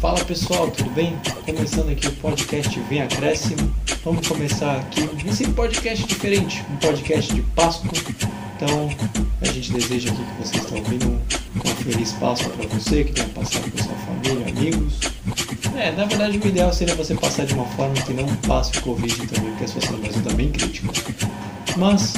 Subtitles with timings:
[0.00, 1.14] Fala pessoal, tudo bem?
[1.44, 3.70] Começando aqui o podcast Vem Acréscimo.
[4.02, 7.90] Vamos começar aqui esse podcast diferente, um podcast de Páscoa.
[8.56, 8.88] Então
[9.42, 11.20] a gente deseja aqui que vocês estão ouvindo
[11.54, 15.00] uma feliz Páscoa para você, que tenha passado com sua família, amigos.
[15.76, 18.80] É, na verdade o ideal seria você passar de uma forma que não passe o
[18.80, 20.88] Covid também, porque a situação no Brasil está bem crítica.
[21.76, 22.14] Mas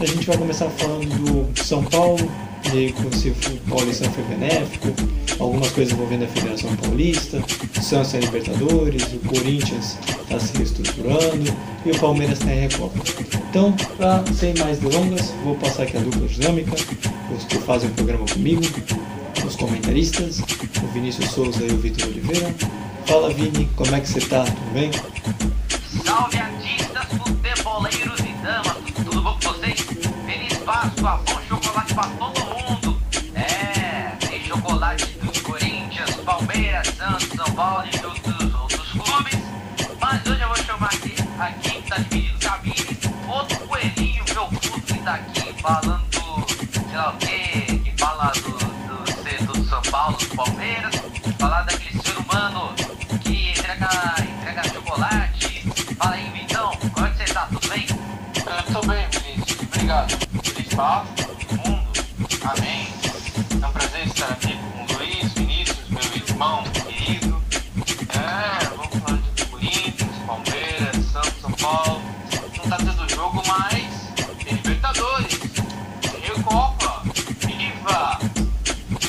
[0.00, 2.30] a gente vai começar falando do São Paulo,
[2.74, 3.34] e se o
[3.68, 4.88] Paulistão foi benéfico,
[5.38, 7.42] algumas coisas envolvendo a Federação Paulista,
[7.76, 12.98] o Santos é Libertadores, o Corinthians está se reestruturando e o Palmeiras está em Recopa.
[13.50, 16.72] Então, para sem mais delongas, vou passar aqui a dupla dinâmica,
[17.34, 18.62] os que fazem o programa comigo,
[19.46, 22.54] os comentaristas, o Vinícius Souza e o Vitor Oliveira.
[23.06, 24.44] Fala Vini, como é que você está?
[24.44, 24.90] Tudo bem?
[26.04, 29.80] Salve artistas, futeboleiros e damas, tudo bom com vocês?
[30.26, 31.20] Feliz Páscoa,
[60.76, 61.88] Todo mundo.
[62.42, 62.86] Amém.
[63.62, 67.42] É um prazer estar aqui com o Luiz, Vinícius, meu irmão querido.
[68.10, 72.02] É, vamos falar de Corinthians, Palmeiras, Santos, São Paulo.
[72.58, 74.12] Não tá tendo jogo, mas
[74.44, 75.38] tem Libertadores.
[75.38, 77.02] Tem Copa.
[77.40, 78.18] Viva!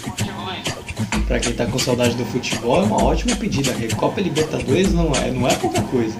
[0.02, 1.26] Contigo, Luiz.
[1.28, 3.74] Para quem está com saudade do futebol, é uma ótima pedida.
[3.74, 6.18] Recopa Libertadores não é, não é pouca coisa.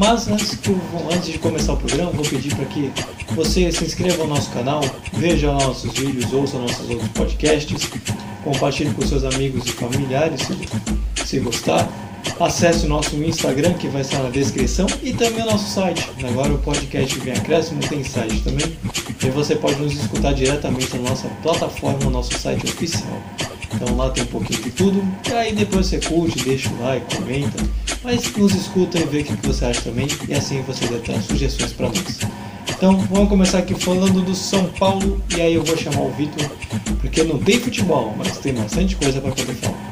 [0.00, 0.74] Mas antes, que
[1.14, 2.90] antes de começar o programa, vou pedir para que
[3.34, 4.80] você se inscreva no nosso canal,
[5.12, 7.90] veja nossos vídeos, ouça nossos outros podcasts,
[8.42, 11.86] compartilhe com seus amigos e familiares se, se gostar.
[12.40, 16.10] Acesse o nosso Instagram que vai estar na descrição e também o nosso site.
[16.26, 18.74] Agora o podcast Vem Acréscimo tem site também
[19.22, 23.20] e você pode nos escutar diretamente na nossa plataforma, no nosso site oficial.
[23.74, 25.02] Então lá tem um pouquinho de tudo.
[25.28, 27.62] E aí depois você curte, deixa o like, comenta.
[28.02, 30.08] Mas nos escuta e vê o que você acha também.
[30.28, 32.18] E assim você vai ter sugestões para nós.
[32.68, 35.22] Então vamos começar aqui falando do São Paulo.
[35.36, 36.50] E aí eu vou chamar o Vitor.
[37.00, 39.90] Porque não tem futebol, mas tem bastante coisa para poder falar.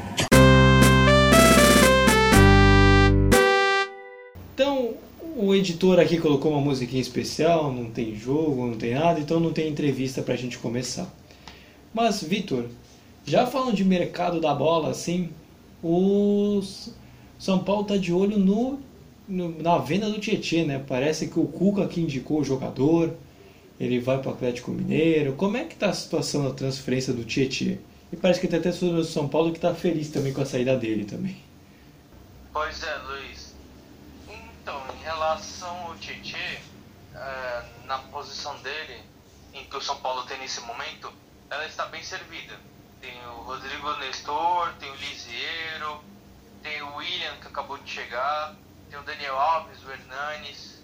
[4.54, 4.94] Então
[5.36, 7.72] o editor aqui colocou uma musiquinha especial.
[7.72, 9.20] Não tem jogo, não tem nada.
[9.20, 11.14] Então não tem entrevista para a gente começar.
[11.92, 12.64] Mas Vitor,
[13.28, 15.30] já falando de mercado da bola, assim,
[15.82, 16.60] o
[17.38, 18.80] São Paulo tá de olho no,
[19.28, 20.78] no- na venda do Tietê, né?
[20.86, 23.14] Parece que o Cuca que indicou o jogador,
[23.80, 25.34] ele vai para o Atlético Mineiro.
[25.34, 27.78] Como é que tá a situação da transferência do Tietê?
[28.12, 30.76] E parece que tem até do São Paulo que tá feliz também com a saída
[30.76, 31.36] dele também.
[32.52, 33.54] Pois é, Luiz.
[34.28, 36.60] Então, em relação ao Tietê,
[37.14, 39.02] eh, na posição dele,
[39.54, 41.12] em que o São Paulo tem nesse momento,
[41.50, 42.58] ela está bem servida.
[43.00, 46.04] Tem o Rodrigo Nestor, tem o Lisiero,
[46.62, 48.56] tem o William que acabou de chegar,
[48.91, 50.82] tem o Daniel Alves, o Hernanes,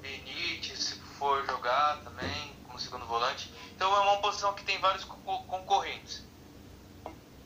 [0.00, 3.52] Benítez, se for jogar também, como segundo volante.
[3.76, 6.24] Então é uma posição que tem vários co- concorrentes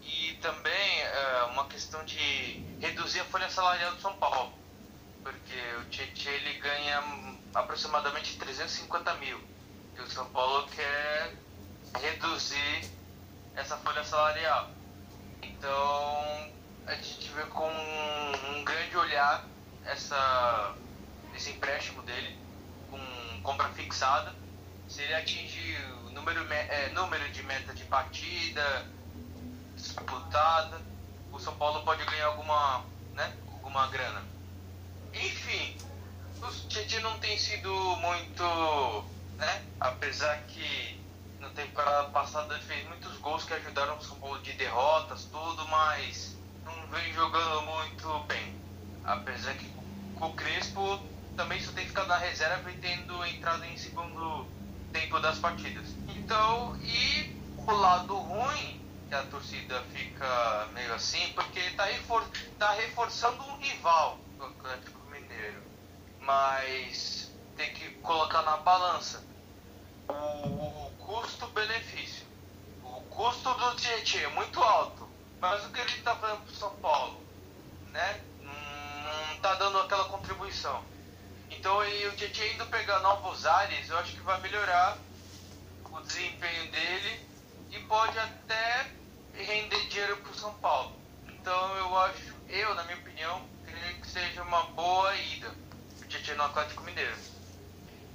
[0.00, 4.52] e também é, uma questão de reduzir a folha salarial do São Paulo,
[5.22, 7.02] porque o Tietchan ele ganha
[7.54, 9.40] aproximadamente 350 mil
[9.96, 11.34] e o São Paulo quer
[12.00, 12.90] reduzir
[13.56, 14.70] essa folha salarial.
[15.42, 16.52] Então
[16.86, 19.44] a gente vê com um, grande olhar
[19.84, 20.74] essa,
[21.34, 22.38] esse empréstimo dele
[22.90, 22.98] com
[23.42, 24.34] compra fixada.
[24.88, 25.76] Se ele atingir
[26.06, 28.86] o número, me- é, número de meta de partida,
[29.74, 30.80] disputada,
[31.32, 32.84] o São Paulo pode ganhar alguma,
[33.14, 34.22] né, alguma grana.
[35.14, 35.76] Enfim,
[36.42, 39.04] o Tietchan não tem sido muito,
[39.38, 41.00] né, apesar que
[41.44, 45.68] na temporada passada ele fez muitos gols que ajudaram o São Paulo de derrotas, tudo,
[45.68, 48.54] mas não vem jogando muito bem.
[49.04, 49.68] Apesar que
[50.18, 50.98] com o Crespo
[51.36, 54.46] também só tem ficado na reserva e tendo entrado em segundo
[54.92, 55.86] tempo das partidas.
[56.08, 62.24] Então, e o lado ruim que a torcida fica meio assim, porque tá, refor
[62.58, 65.62] tá reforçando um rival do Atlético Mineiro.
[66.20, 69.22] Mas tem que colocar na balança
[70.08, 72.26] o custo-benefício.
[72.82, 75.08] O custo do Tietchan é muito alto,
[75.40, 77.20] mas o que ele tá fazendo pro São Paulo,
[77.90, 78.20] né?
[78.40, 80.82] Não tá dando aquela contribuição.
[81.50, 84.98] Então e o Tietchan indo pegar novos ares, eu acho que vai melhorar
[85.90, 87.28] o desempenho dele
[87.70, 88.90] e pode até
[89.34, 90.96] render dinheiro pro São Paulo.
[91.28, 95.54] Então eu acho eu, na minha opinião, creio que seja uma boa ida.
[96.00, 97.33] O Tietchan no Atlético Mineiro.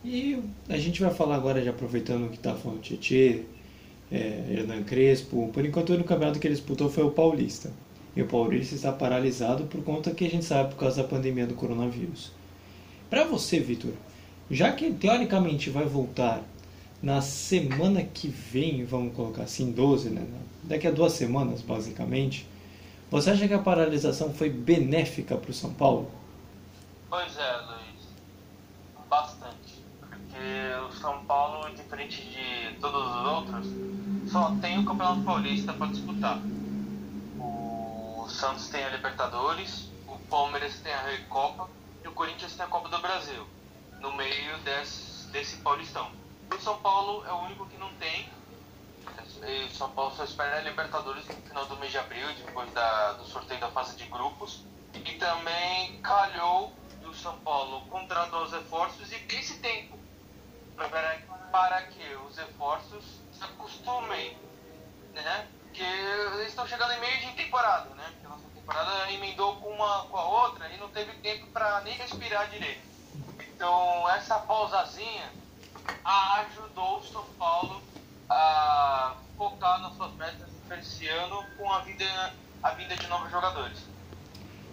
[0.04, 3.44] E a gente vai falar agora, já aproveitando que está falando Tietchan,
[4.12, 5.50] é, Hernan Crespo.
[5.54, 7.72] Por enquanto, o único campeonato que ele disputou foi o Paulista.
[8.16, 11.46] E o Paulista está paralisado por conta que a gente sabe por causa da pandemia
[11.46, 12.32] do coronavírus.
[13.10, 13.94] Para você, Vitor,
[14.50, 16.44] já que teoricamente vai voltar
[17.02, 20.26] na semana que vem, vamos colocar assim, 12, né?
[20.64, 22.46] Daqui a duas semanas, basicamente.
[23.10, 26.12] Você acha que a paralisação foi benéfica para o São Paulo?
[27.10, 27.79] Pois é, Luiz.
[30.88, 33.68] O São Paulo, diferente de todos os outros,
[34.32, 36.40] só tem o Campeonato Paulista para disputar.
[37.40, 41.70] O Santos tem a Libertadores, o Palmeiras tem a Recopa
[42.04, 43.46] e o Corinthians tem a Copa do Brasil,
[44.02, 46.12] no meio desse, desse Paulistão.
[46.52, 48.28] O São Paulo é o único que não tem.
[49.48, 52.72] E o São Paulo só espera a Libertadores no final do mês de abril, depois
[52.74, 54.64] da, do sorteio da fase de grupos.
[54.94, 59.99] E também calhou do São Paulo contratou os reforços e esse tempo
[60.88, 61.18] para,
[61.52, 64.38] para que os reforços se acostumem,
[65.14, 65.48] né?
[65.64, 68.06] Porque eles estão chegando em meio de temporada, né?
[68.12, 71.82] Porque a nossa temporada emendou com uma com a outra e não teve tempo para
[71.82, 72.82] nem respirar direito.
[73.56, 75.30] Então essa pausazinha
[76.06, 77.82] ajudou o São Paulo
[78.30, 83.80] a focar nas suas metas esse ano com a vinda, a vinda de novos jogadores.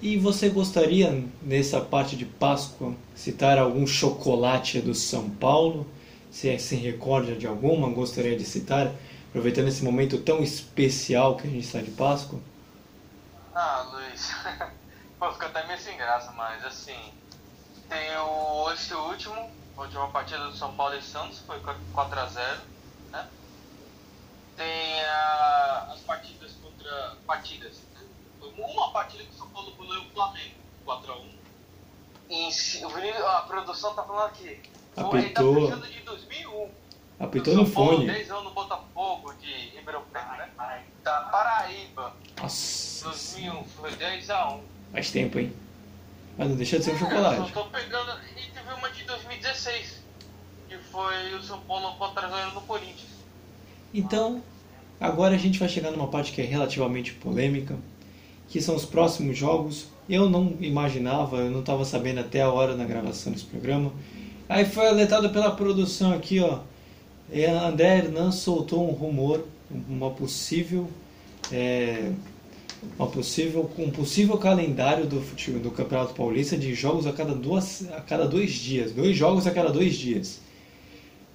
[0.03, 5.87] E você gostaria, nessa parte de Páscoa, citar algum chocolate do São Paulo?
[6.37, 8.93] Se é, se recorda de alguma, gostaria de citar,
[9.31, 12.39] aproveitando esse momento tão especial que a gente está de Páscoa?
[13.55, 14.31] Ah, Luiz,
[15.19, 17.15] Pô, fica até meio sem graça, mas assim,
[17.89, 22.59] tem o, esse último, a última partida do São Paulo e Santos, foi 4x0,
[23.13, 23.27] né?
[24.59, 27.17] Tem a, as partidas contra.
[27.27, 27.81] Partidas.
[27.95, 28.53] Né?
[28.59, 30.55] Uma partida que o São Paulo goleou o Flamengo,
[30.87, 31.31] 4x1.
[32.29, 34.76] E a produção tá falando aqui.
[34.97, 36.69] Foi, ele tá de 2001.
[37.21, 38.07] Apitou no fone.
[38.07, 40.85] 10 anos no Botafogo de Ribeirão Preto, né?
[41.05, 42.15] Da Paraíba.
[42.41, 43.05] Nossa.
[43.05, 44.61] 2001, foi 10x1.
[44.93, 45.53] Faz tempo, hein?
[46.39, 47.41] Mas não deixa de ser um chocolate.
[47.41, 48.19] Eu tô pegando.
[48.37, 50.03] E teve uma de 2016,
[50.69, 53.11] que foi o São Paulo 4x0 no Corinthians.
[53.95, 54.43] Então,
[55.01, 57.77] agora a gente vai chegar numa parte que é relativamente polêmica,
[58.49, 59.89] que são os próximos jogos.
[60.09, 63.93] Eu não imaginava, eu não estava sabendo até a hora na gravação desse programa.
[64.49, 66.61] Aí foi alertado pela produção aqui, ó.
[67.33, 69.45] A André Hernan soltou um rumor,
[69.89, 70.89] uma possível,
[71.51, 72.13] é,
[72.97, 75.19] uma possível, um possível calendário do
[75.61, 79.51] do Campeonato Paulista de jogos a cada, duas, a cada dois dias, dois jogos a
[79.51, 80.41] cada dois dias.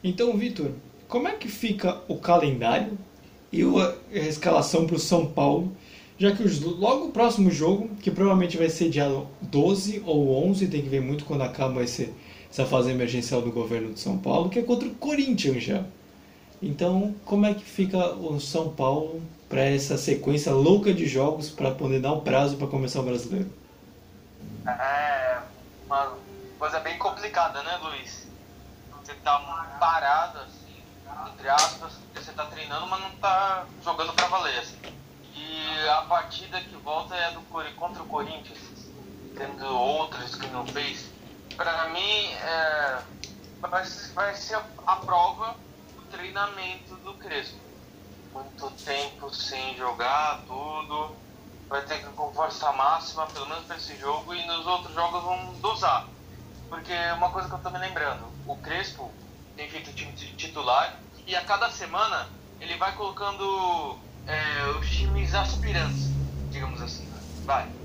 [0.02, 0.72] Então, Vitor,
[1.10, 2.98] como é que fica o calendário
[3.52, 5.76] e a escalação para o São Paulo,
[6.18, 9.12] já que os, logo o próximo jogo, que provavelmente vai ser dia
[9.42, 12.14] 12 ou 11, tem que ver muito quando acaba esse,
[12.52, 15.86] essa fase emergencial do governo de São Paulo, que é contra o Corinthians já.
[16.62, 21.72] Então, como é que fica o São Paulo para essa sequência louca de jogos para
[21.72, 23.50] poder dar um prazo para começar o brasileiro?
[24.68, 25.40] É
[25.86, 26.18] uma
[26.60, 28.28] coisa bem complicada, né, Luiz?
[29.02, 29.40] Você tá
[29.80, 34.78] parado assim, entre aspas, você tá treinando, mas não tá jogando para valer assim.
[35.36, 37.42] E a partida que volta é do
[37.76, 38.60] contra o Corinthians,
[39.36, 41.10] tendo outras que não fez.
[41.56, 43.02] Para mim, é,
[43.60, 45.56] vai, vai ser a prova
[45.96, 47.72] do treinamento do Crespo
[48.34, 51.16] muito tempo sem jogar tudo.
[51.68, 55.24] Vai ter que com força máxima, pelo menos para esse jogo, e nos outros jogos
[55.24, 56.08] vão dosar.
[56.70, 59.12] Porque uma coisa que eu tô me lembrando, o Crespo
[59.56, 62.30] tem feito o time titular e a cada semana
[62.60, 66.10] ele vai colocando é, os times aspirantes,
[66.50, 67.10] digamos assim.
[67.46, 67.81] Vai.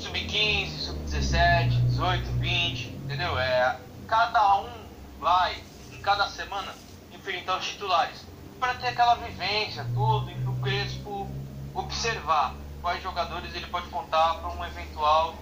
[0.00, 3.38] Sub-15, sub-17, 18, 20, entendeu?
[3.38, 3.78] É,
[4.08, 4.70] cada um
[5.18, 6.74] vai, em cada semana,
[7.12, 8.24] enfrentar os titulares
[8.58, 11.28] para ter aquela vivência, tudo, e para o Crespo
[11.74, 15.34] observar quais jogadores ele pode contar para um eventual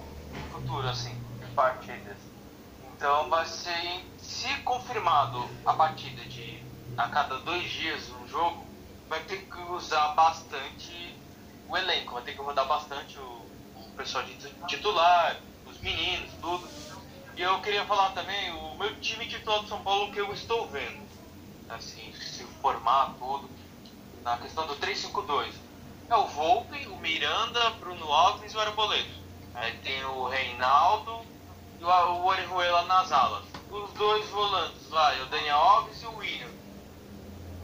[0.52, 1.16] futuro, assim,
[1.54, 2.16] partidas.
[2.96, 6.62] Então vai ser, se confirmado a partida de
[6.96, 8.66] a cada dois dias um jogo,
[9.08, 11.16] vai ter que usar bastante
[11.68, 13.47] o elenco, vai ter que rodar bastante o
[13.98, 14.34] pessoal de
[14.68, 15.36] titular,
[15.66, 16.66] os meninos, tudo.
[17.36, 20.68] E eu queria falar também, o meu time titular do São Paulo que eu estou
[20.68, 21.08] vendo
[21.68, 23.50] assim, se formar tudo,
[24.22, 25.54] na questão do 352.
[26.08, 29.10] É o Volpe, o Miranda, Bruno Alves e o Arboleda.
[29.54, 31.20] Aí tem o Reinaldo
[31.78, 33.44] e o Orejuela nas alas.
[33.70, 36.50] Os dois volantes lá, o Daniel Alves e o William.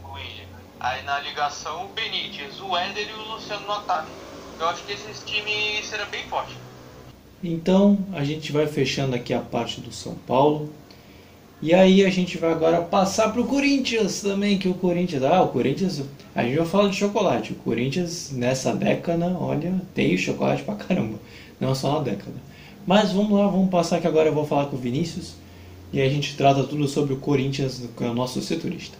[0.04, 0.48] O William.
[0.80, 4.23] Aí na ligação o Benítez, o Éder e o Luciano no ataque.
[4.58, 6.56] Eu acho que esse time será bem forte.
[7.42, 10.70] Então a gente vai fechando aqui a parte do São Paulo.
[11.60, 15.48] E aí a gente vai agora passar pro Corinthians também, que o Corinthians, ah, o
[15.48, 16.02] Corinthians,
[16.34, 17.52] a gente vai falar de chocolate.
[17.52, 21.18] O Corinthians nessa década, olha, tem chocolate pra caramba,
[21.60, 22.36] não só na década.
[22.86, 25.36] Mas vamos lá, vamos passar que agora eu vou falar com o Vinícius
[25.92, 28.98] e a gente trata tudo sobre o Corinthians, que é o nosso setorista.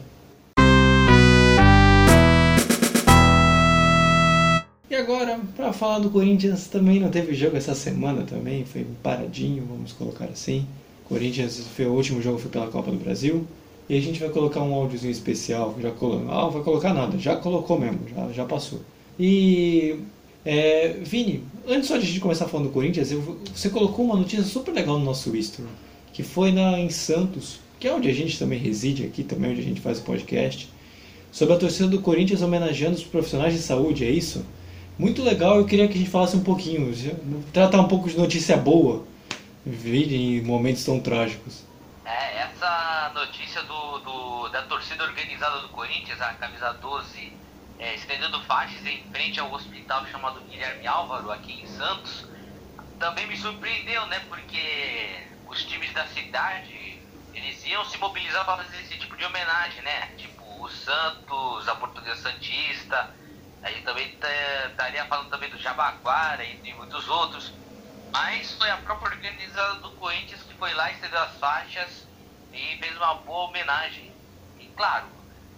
[4.95, 9.67] E agora, para falar do Corinthians, também não teve jogo essa semana também, foi paradinho,
[9.69, 10.69] vamos colocar assim.
[11.09, 13.45] Corinthians foi o último jogo foi pela Copa do Brasil.
[13.89, 16.31] E a gente vai colocar um áudiozinho especial, já colocou.
[16.31, 18.83] Ah, vai colocar nada, já colocou mesmo, já, já passou.
[19.19, 19.97] E
[20.45, 23.21] é, Vini, antes só de a gente começar falando do Corinthians, eu,
[23.53, 25.67] você colocou uma notícia super legal no nosso History,
[26.13, 29.61] que foi na, em Santos, que é onde a gente também reside aqui, também onde
[29.61, 30.71] a gente faz o podcast,
[31.33, 34.45] sobre a torcida do Corinthians homenageando os profissionais de saúde, é isso?
[34.97, 36.93] Muito legal, eu queria que a gente falasse um pouquinho,
[37.53, 39.05] tratar um pouco de notícia boa,
[39.67, 41.65] em momentos tão trágicos.
[42.05, 47.33] É, essa notícia do, do, da torcida organizada do Corinthians, a camisa 12,
[47.81, 52.27] é, estendendo faixas em frente ao hospital chamado Guilherme Álvaro, aqui em Santos,
[53.01, 54.21] também me surpreendeu, né?
[54.29, 57.01] Porque os times da cidade,
[57.35, 60.11] eles iam se mobilizar para fazer esse tipo de homenagem, né?
[60.17, 63.11] Tipo, o Santos, a Portuguesa Santista,
[63.65, 64.09] a gente também
[64.71, 67.61] estaria falando também do Jabaquara, entre muitos outros.
[68.13, 72.09] Mas foi a própria organizada do Corinthians que foi lá, estendeu as faixas
[72.53, 74.17] e fez uma boa homenagem.
[74.59, 75.09] E claro,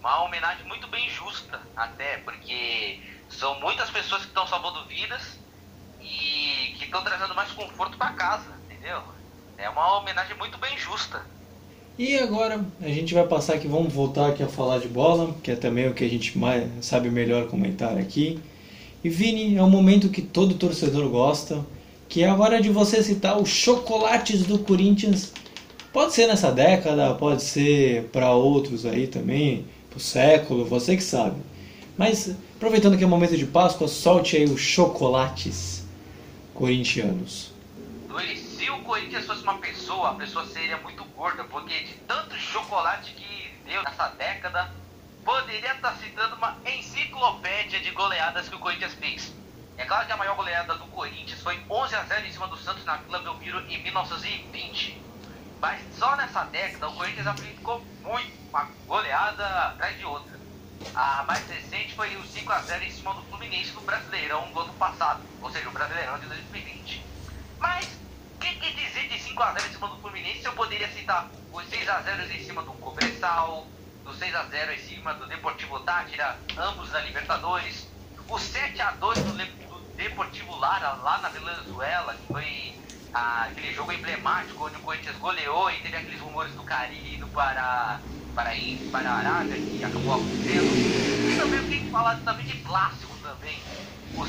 [0.00, 5.44] uma homenagem muito bem justa até, porque são muitas pessoas que estão salvando vidas
[6.00, 9.02] e que estão trazendo mais conforto para casa, entendeu?
[9.58, 11.36] É uma homenagem muito bem justa.
[11.98, 15.50] E agora a gente vai passar aqui, vamos voltar aqui a falar de bola, que
[15.50, 18.38] é também o que a gente mais sabe melhor comentar aqui.
[19.02, 21.64] E Vini, é um momento que todo torcedor gosta,
[22.06, 25.32] que é a hora de você citar os chocolates do Corinthians.
[25.90, 31.36] Pode ser nessa década, pode ser para outros aí também, pro século, você que sabe.
[31.96, 35.82] Mas aproveitando que é momento de Páscoa, solte aí os chocolates
[36.52, 37.52] corintianos.
[38.10, 42.35] Luiz, se o Corinthians fosse uma pessoa, a pessoa seria muito gorda, porque de tanto
[42.35, 44.73] chocolate que deu nessa década,
[45.25, 49.32] poderia estar citando uma enciclopédia de goleadas que o Corinthians fez.
[49.76, 52.56] É claro que a maior goleada do Corinthians foi 11 a 0 em cima do
[52.56, 55.00] Santos na Vila Belmiro em 1920.
[55.61, 60.40] Mas só nessa década o Corinthians aplicou muito uma goleada atrás de outra.
[60.92, 64.58] A mais recente foi o 5 a 0 em cima do Fluminense no Brasileirão do
[64.58, 67.06] ano passado, ou seja, o Brasileirão de 2020.
[67.61, 68.05] Mas
[68.54, 71.32] que, que dizer de 5 a 0 em cima do Fluminense se eu poderia citar
[71.50, 73.72] os 6 a 0 em cima do Cobressal,
[74.04, 77.88] do 6 a 0 em cima do Deportivo Tátira, ambos da Libertadores,
[78.28, 82.80] o 7 a 2 do, do Deportivo Lara lá na Venezuela, que foi
[83.12, 87.28] ah, aquele jogo emblemático onde o Corinthians goleou e teve aqueles rumores do Caribe indo
[87.28, 88.50] para para
[88.90, 90.84] para a Arábia que acabou acontecendo.
[91.24, 93.66] E também tenho que falar também de clássico também.
[94.14, 94.22] O,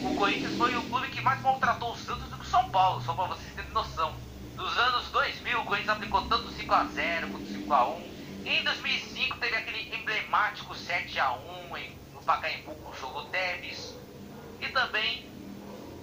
[0.00, 3.52] o Corinthians foi o clube que mais maltratou o Santos São Paulo, só para vocês
[3.54, 4.14] terem noção.
[4.56, 8.02] Nos anos 2000, o Corinthians aplicou tanto 5x0 quanto 5x1.
[8.46, 13.94] Em 2005, teve aquele emblemático 7x1 no Pacaembu com o jogo Tevez.
[14.60, 15.26] E também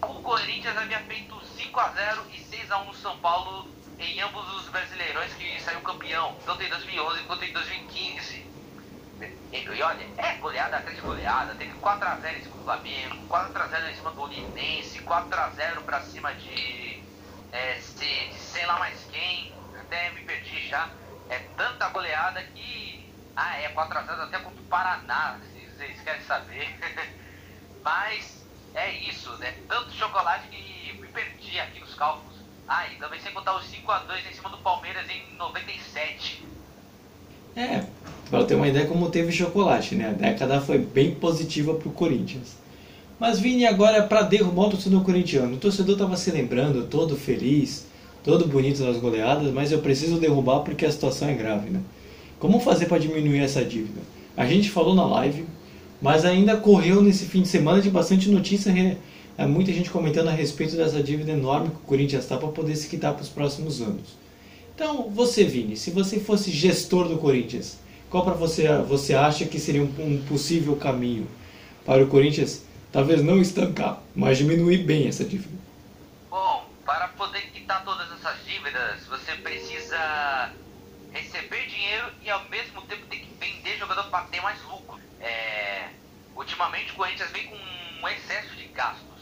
[0.03, 5.59] o Corinthians havia feito 5x0 e 6x1 no São Paulo em ambos os brasileirões que
[5.61, 8.54] saiu campeão, tanto em 2011 quanto em 2015.
[9.21, 13.95] E, olha, é goleada atrás de goleada, teve 4x0 em cima do Flamengo, 4x0 em
[13.95, 17.01] cima do Olinense, 4x0 pra cima de,
[17.51, 20.89] é, de, de sei lá mais quem, até me perdi já.
[21.29, 23.09] É tanta goleada que.
[23.35, 26.77] Ah, é 4x0 até contra o Paraná, se vocês querem saber.
[27.83, 29.57] Mas é isso, né?
[29.67, 32.35] Tanto chocolate que me perdi aqui nos cálculos.
[32.67, 36.54] Ah, e também sem contar os 5x2 em cima do Palmeiras em 97.
[37.55, 37.83] É,
[38.29, 40.09] para ter uma ideia como teve chocolate, né?
[40.09, 42.55] A década foi bem positiva para o Corinthians.
[43.17, 45.55] Mas Vini agora para derrubar o torcedor corintiano.
[45.55, 47.85] O torcedor estava se lembrando, todo feliz,
[48.23, 51.79] todo bonito nas goleadas, mas eu preciso derrubar porque a situação é grave, né?
[52.39, 54.01] Como fazer para diminuir essa dívida?
[54.35, 55.45] A gente falou na live,
[56.01, 58.73] mas ainda correu nesse fim de semana de bastante notícia,
[59.37, 62.75] é muita gente comentando a respeito dessa dívida enorme que o Corinthians está para poder
[62.75, 64.24] se quitar para os próximos anos.
[64.75, 67.79] Então, você, Vini, se você fosse gestor do Corinthians,
[68.09, 71.27] qual para você você acha que seria um, um possível caminho
[71.85, 75.57] para o Corinthians talvez não estancar, mas diminuir bem essa dívida?
[76.29, 80.51] Bom, para poder quitar todas essas dívidas, você precisa
[81.11, 84.99] receber dinheiro e ao mesmo tempo ter que vender jogador para ter mais lucro.
[85.21, 85.87] É,
[86.35, 89.15] ultimamente o Corinthians vem com um excesso de gastos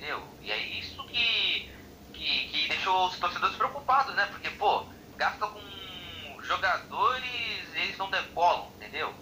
[0.00, 0.22] entendeu?
[0.42, 1.70] E é isso que,
[2.12, 4.26] que, que deixou os torcedores preocupados, né?
[4.30, 4.86] Porque, pô,
[5.20, 9.14] gasta com jogadores eles não decolam, entendeu?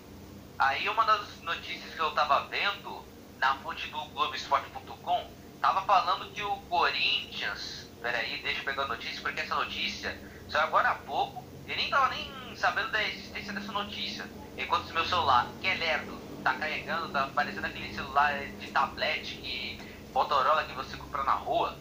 [0.57, 3.05] Aí uma das notícias que eu tava vendo
[3.40, 7.90] na fonte do Globoesporte.com tava falando que o Corinthians.
[8.00, 10.17] Peraí, deixa eu pegar a notícia, porque essa notícia
[10.49, 11.45] saiu agora há pouco.
[11.67, 14.25] Eu nem tava nem sabendo da existência dessa notícia.
[14.57, 19.35] Enquanto o meu celular, que é lerdo, tá carregando, tá parecendo aquele celular de tablete
[19.35, 19.81] que
[20.14, 21.76] Motorola que você compra na rua.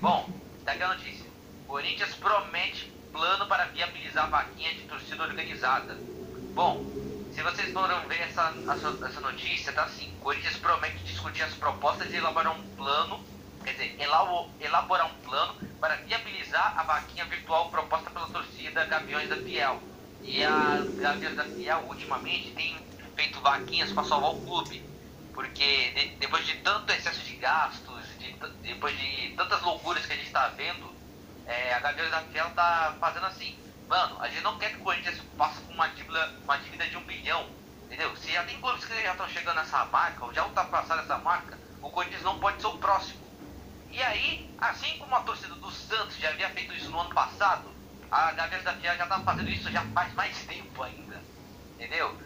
[0.00, 0.28] Bom,
[0.64, 1.24] tá aqui a notícia.
[1.68, 5.96] Corinthians promete plano para viabilizar a vaquinha de torcida organizada.
[6.52, 6.84] Bom,
[7.32, 8.52] se vocês foram ver essa,
[9.06, 13.24] essa, notícia, tá assim, Corinthians promete discutir as propostas e elaborar um plano,
[13.62, 13.96] quer dizer,
[14.60, 19.80] elaborar um plano para viabilizar a vaquinha virtual proposta pela torcida Gaviões da Fiel.
[20.20, 22.76] E a Gaviões da Fiel, ultimamente, tem
[23.14, 24.84] feito vaquinhas para salvar o clube.
[25.32, 30.16] Porque de, depois de tanto excesso de gastos, de, depois de tantas loucuras que a
[30.16, 30.93] gente está vendo,
[31.46, 33.58] é, a Gaviões da Fiel tá fazendo assim.
[33.88, 36.96] Mano, a gente não quer que o Corinthians passe com uma dívida, uma dívida de
[36.96, 37.46] um bilhão.
[37.84, 38.16] Entendeu?
[38.16, 41.58] Se já tem clubes que já estão chegando nessa marca, ou já ultrapassaram essa marca,
[41.82, 43.20] o Corinthians não pode ser o próximo.
[43.90, 47.70] E aí, assim como a torcida do Santos já havia feito isso no ano passado,
[48.10, 51.20] a Gaviões da Fiel já tá fazendo isso já faz mais tempo ainda.
[51.74, 52.16] Entendeu?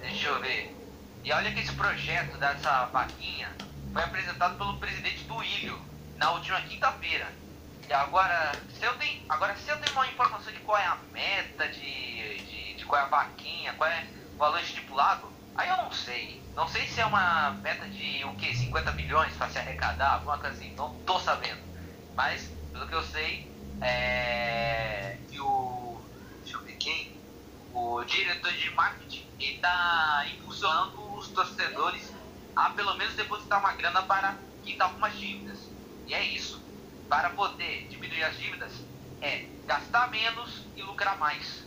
[0.00, 0.76] Deixa eu ver.
[1.24, 3.50] E olha que esse projeto dessa vaquinha
[3.92, 5.80] foi apresentado pelo presidente do Ilho
[6.16, 7.32] na última quinta-feira.
[7.92, 11.68] Agora, se eu tenho, agora, se eu tenho uma informação de qual é a meta,
[11.68, 15.90] de, de, de qual é a vaquinha, qual é o valor estipulado, aí eu não
[15.90, 16.42] sei.
[16.54, 18.54] Não sei se é uma meta de o que?
[18.54, 20.74] 50 milhões para se arrecadar, alguma coisa assim.
[20.74, 21.60] Não tô sabendo.
[22.14, 25.18] Mas, pelo que eu sei, é.
[25.30, 26.02] que o.
[26.42, 27.18] Deixa eu ver quem?
[27.72, 32.12] O diretor de marketing está impulsionando os torcedores
[32.56, 35.58] a pelo menos depositar uma grana para quitar algumas dívidas.
[36.06, 36.67] E é isso
[37.08, 38.70] para poder diminuir as dívidas
[39.22, 41.64] é gastar menos e lucrar mais.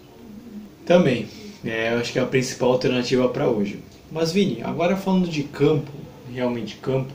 [0.86, 1.28] Também.
[1.64, 3.84] É, eu acho que é a principal alternativa para hoje.
[4.12, 5.92] Mas Vini, agora falando de campo,
[6.32, 7.14] realmente campo,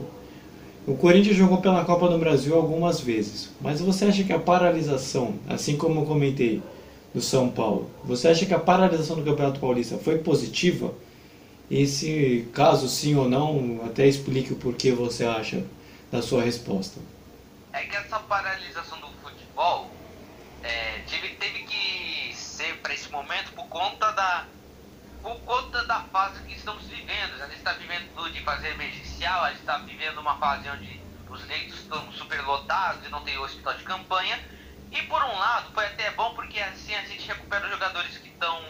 [0.85, 5.35] o Corinthians jogou pela Copa do Brasil algumas vezes, mas você acha que a paralisação,
[5.49, 6.61] assim como eu comentei
[7.13, 10.93] do São Paulo, você acha que a paralisação do Campeonato Paulista foi positiva?
[11.69, 15.61] E se caso sim ou não, até explique o porquê você acha
[16.09, 17.01] da sua resposta
[17.77, 19.91] é que essa paralisação do futebol
[20.63, 24.45] é, teve, teve que ser para esse momento por conta da
[25.21, 27.41] por conta da fase que estamos vivendo.
[27.41, 31.45] A gente está vivendo de fase emergencial, a gente está vivendo uma fase onde os
[31.47, 34.39] leitos estão superlotados e não tem hospital de campanha.
[34.91, 38.29] E por um lado foi até bom porque assim a gente recupera os jogadores que
[38.29, 38.63] estão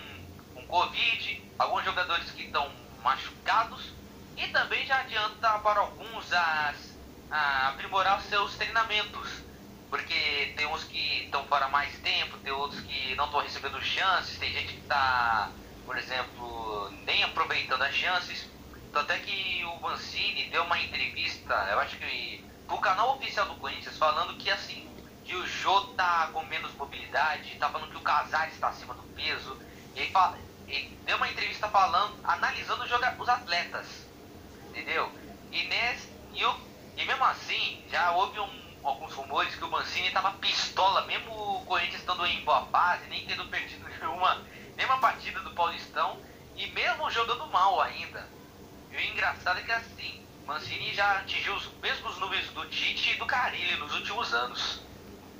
[0.53, 2.71] com Covid, alguns jogadores que estão
[3.03, 3.93] machucados
[4.35, 6.96] e também já adianta para alguns as
[7.29, 9.47] a aprimorar os seus treinamentos.
[9.89, 14.37] Porque tem uns que estão fora mais tempo, tem outros que não estão recebendo chances,
[14.37, 15.49] tem gente que está,
[15.85, 18.49] por exemplo, nem aproveitando as chances.
[18.91, 23.55] Tanto é que o Mancini deu uma entrevista, eu acho que pro canal oficial do
[23.55, 24.89] Corinthians, falando que assim,
[25.23, 29.03] que o Jô tá com menos mobilidade, tá falando que o Casares está acima do
[29.15, 29.57] peso.
[29.95, 30.37] Ele, fala,
[30.67, 33.87] ele deu uma entrevista falando, analisando os atletas,
[34.69, 35.11] entendeu?
[35.51, 36.53] E nesse, e o
[36.97, 41.65] e mesmo assim, já houve um, alguns rumores que o Mancini estava pistola, mesmo o
[41.65, 44.43] Corinthians estando em boa fase, nem tendo perdido nenhuma,
[44.75, 46.19] nenhuma partida do Paulistão,
[46.55, 48.27] e mesmo jogando mal ainda.
[48.91, 53.15] E o engraçado é que assim, Mancini já atingiu os mesmos números do Tite e
[53.17, 54.81] do Carilli nos últimos anos.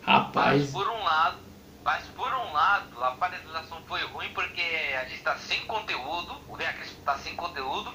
[0.04, 0.62] Rapaz.
[0.62, 1.40] Mas por um lado,
[1.84, 6.56] mas por um lado, a paralisação foi ruim porque a gente está sem conteúdo, o
[6.56, 7.94] Vem está sem conteúdo,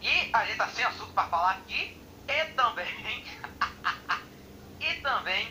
[0.00, 2.01] e a gente está sem assunto para falar aqui,
[2.32, 3.24] e também,
[4.80, 5.48] e também,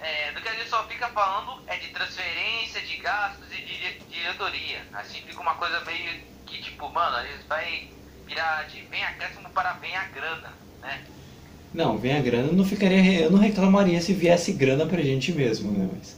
[0.00, 3.98] é, do que a gente só fica falando é de transferência, de gastos e de
[4.10, 4.84] diretoria.
[4.92, 7.88] Assim fica uma coisa meio que tipo, mano, a gente vai
[8.26, 11.04] virar de vem acréscimo para vem a grana, né?
[11.72, 15.32] Não, vem a grana, eu não ficaria, eu não reclamaria se viesse grana pra gente
[15.32, 15.88] mesmo, né?
[15.92, 16.16] Mas,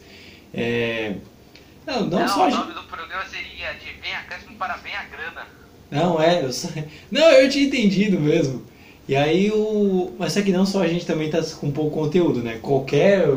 [0.53, 1.17] é...
[1.87, 5.05] Não, não, não só o nome do programa seria de vem acréscimo para vem a
[5.05, 5.47] grana.
[5.91, 6.69] Não, é, eu só...
[7.11, 8.65] Não, eu tinha entendido mesmo.
[9.11, 10.13] E aí o.
[10.17, 12.61] Mas é que não só a gente também está com pouco conteúdo, né?
[12.63, 13.29] Qualquer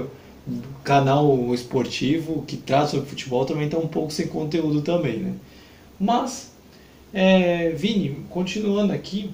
[0.84, 5.34] canal esportivo que trata sobre futebol também está um pouco sem conteúdo também, né?
[6.00, 6.52] Mas,
[7.12, 9.32] é, Vini, continuando aqui,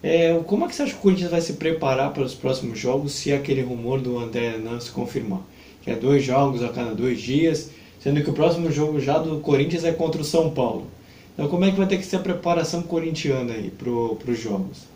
[0.00, 2.78] é, como é que você acha que o Corinthians vai se preparar para os próximos
[2.78, 5.40] jogos se aquele rumor do André não se confirmar?
[5.82, 9.40] Que é dois jogos a cada dois dias, sendo que o próximo jogo já do
[9.40, 10.86] Corinthians é contra o São Paulo.
[11.32, 14.93] Então como é que vai ter que ser a preparação corintiana aí para os jogos?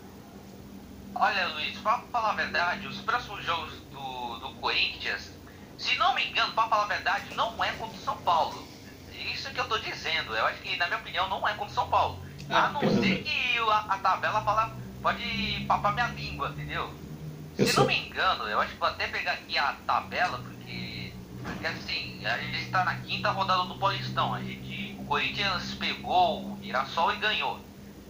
[1.19, 5.29] Olha, Luiz, pra falar a verdade, os próximos jogos do, do Corinthians,
[5.77, 8.67] se não me engano, pra falar a verdade, não é contra o São Paulo.
[9.33, 10.33] Isso que eu tô dizendo.
[10.35, 12.23] Eu acho que, na minha opinião, não é contra o São Paulo.
[12.49, 16.89] Ah, a não ser que a, a tabela fala, pode papar minha língua, entendeu?
[17.57, 20.37] Eu Se sou- não me engano, eu acho que vou até pegar aqui a tabela,
[20.39, 24.33] porque, porque assim, a gente está na quinta rodada do Paulistão.
[24.33, 27.59] A gente, o Corinthians pegou o Mirassol e ganhou.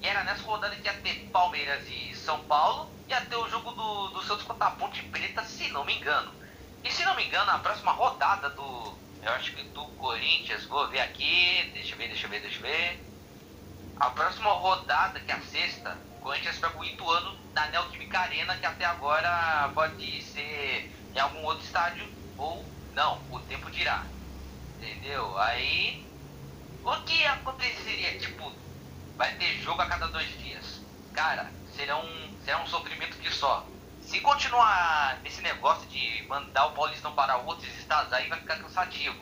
[0.01, 3.71] E era nessa rodada que ia ter Palmeiras e São Paulo, ia ter o jogo
[3.71, 6.31] do, do Santos contra a Ponte Preta, se não me engano.
[6.83, 8.93] E se não me engano, a próxima rodada do.
[9.23, 12.57] Eu acho que do Corinthians, vou ver aqui, deixa eu ver, deixa eu ver, deixa
[12.57, 13.03] eu ver.
[13.99, 18.55] A próxima rodada, que é a sexta, o Corinthians pega o Ituano na Neoquímica Arena,
[18.57, 22.63] que até agora pode ser em algum outro estádio ou
[22.93, 24.05] não, o tempo dirá.
[24.77, 25.35] Entendeu?
[25.39, 26.05] Aí,
[26.83, 28.19] o que aconteceria?
[28.19, 28.53] Tipo,
[29.17, 30.79] vai ter jogo a cada dois dias.
[31.11, 33.65] Cara, será um, será um sofrimento que só.
[34.01, 39.17] Se continuar esse negócio de mandar o Paulistão para outros estados, aí vai ficar cansativo.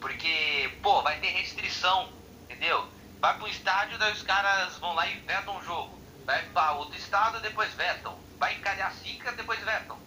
[0.00, 2.12] Porque, pô, vai ter restrição,
[2.44, 2.86] entendeu?
[3.20, 5.98] Vai pro estádio, daí os caras vão lá e vetam o jogo.
[6.26, 8.18] Vai pra outro estado, depois vetam.
[8.38, 9.98] Vai em Cariacica, depois vetam.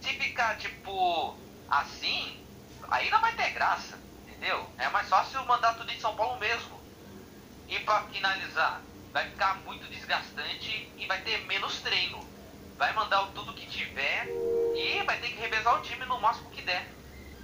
[0.00, 1.36] Se ficar, tipo,
[1.68, 2.42] assim,
[2.90, 4.70] aí não vai ter graça, entendeu?
[4.78, 6.80] É mais fácil mandar tudo em São Paulo mesmo.
[7.68, 8.80] E pra finalizar,
[9.12, 12.18] vai ficar muito desgastante e vai ter menos treino.
[12.78, 14.28] Vai mandar tudo que tiver
[14.74, 16.88] e vai ter que revezar o time no máximo que der.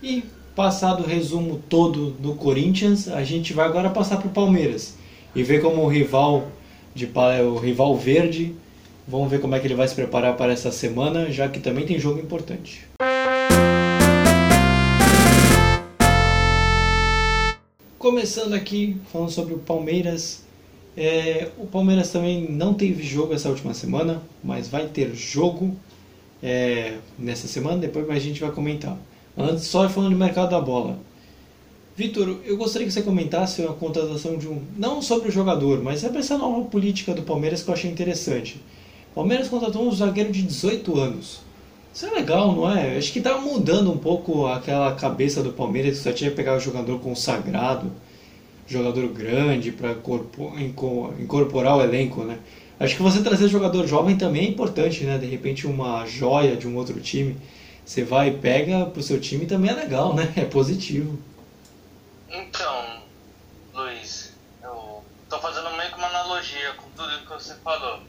[0.02, 0.22] E
[0.56, 4.96] passado o resumo todo do Corinthians, a gente vai agora passar para o Palmeiras
[5.34, 6.50] e ver como o rival
[6.94, 7.08] de
[7.44, 8.56] o rival verde,
[9.06, 11.86] vamos ver como é que ele vai se preparar para essa semana, já que também
[11.86, 12.88] tem jogo importante.
[17.98, 20.47] Começando aqui falando sobre o Palmeiras,
[21.00, 25.76] é, o Palmeiras também não teve jogo essa última semana, mas vai ter jogo
[26.42, 28.98] é, nessa semana, depois a gente vai comentar.
[29.36, 30.98] Antes, só falando de mercado da bola.
[31.94, 34.60] Vitor, eu gostaria que você comentasse a contratação de um.
[34.76, 38.60] Não sobre o jogador, mas sobre essa nova política do Palmeiras que eu achei interessante.
[39.12, 41.40] O Palmeiras contratou um zagueiro de 18 anos.
[41.94, 42.96] Isso é legal, não é?
[42.96, 46.56] Acho que tá mudando um pouco aquela cabeça do Palmeiras que só tinha que pegar
[46.56, 47.90] o jogador consagrado,
[48.68, 49.96] jogador grande para
[51.18, 52.38] incorporar o elenco, né?
[52.78, 55.18] Acho que você trazer jogador jovem também é importante, né?
[55.18, 57.36] De repente uma joia de um outro time,
[57.84, 60.32] você vai e pega pro seu time também é legal, né?
[60.36, 61.18] É positivo.
[62.28, 63.02] Então,
[63.74, 68.00] Luiz, eu tô fazendo meio que uma analogia com tudo que você falou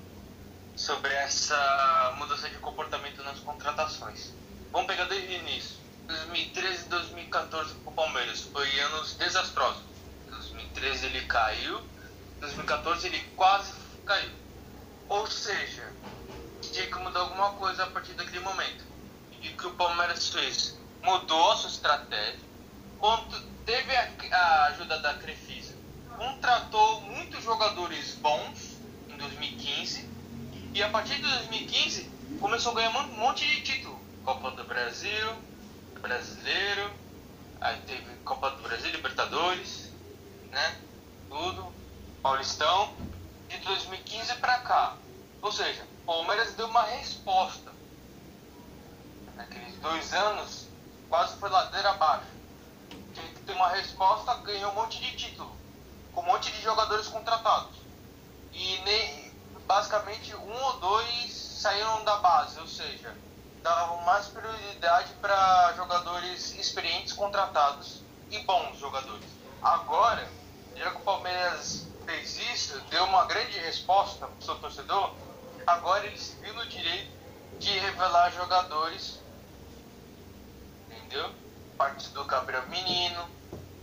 [0.75, 4.33] sobre essa mudança de comportamento nas contratações.
[4.71, 5.77] Vamos pegar desde o início.
[6.07, 9.88] 2013 e 2014 pro Palmeiras foi anos desastrosos.
[10.79, 11.81] 2013 ele caiu,
[12.39, 13.73] 2014 ele quase
[14.05, 14.31] caiu.
[15.09, 15.91] Ou seja,
[16.61, 18.85] tinha que mudar alguma coisa a partir daquele momento.
[19.41, 20.77] E que o Palmeiras fez?
[21.01, 22.39] Mudou a sua estratégia,
[23.65, 23.95] teve
[24.31, 25.75] a ajuda da Crefisa,
[26.17, 30.09] contratou muitos jogadores bons em 2015
[30.73, 33.99] e a partir de 2015 começou a ganhar um monte de título.
[34.23, 35.33] Copa do Brasil,
[36.01, 36.91] Brasileiro,
[37.61, 39.88] aí teve Copa do Brasil, Libertadores,
[40.51, 40.79] né?
[41.29, 41.73] Tudo,
[42.21, 42.93] Paulistão,
[43.47, 44.95] de 2015 pra cá.
[45.41, 47.71] Ou seja, o Palmeiras deu uma resposta.
[49.35, 50.67] Naqueles dois anos,
[51.09, 52.27] quase foi ladeira abaixo.
[53.13, 55.55] Tinha que ter uma resposta, ganhou um monte de título,
[56.13, 57.77] com um monte de jogadores contratados.
[58.51, 59.31] E nem,
[59.65, 63.15] basicamente um ou dois saíram da base, ou seja,
[63.61, 69.25] davam mais prioridade para jogadores experientes contratados e bons jogadores.
[69.61, 70.29] Agora,
[70.79, 75.13] já que o Palmeiras fez isso, deu uma grande resposta para o seu torcedor,
[75.67, 77.11] agora ele se viu no direito
[77.59, 79.19] de revelar jogadores,
[80.89, 81.31] entendeu?
[81.77, 83.29] Parte do Gabriel Menino,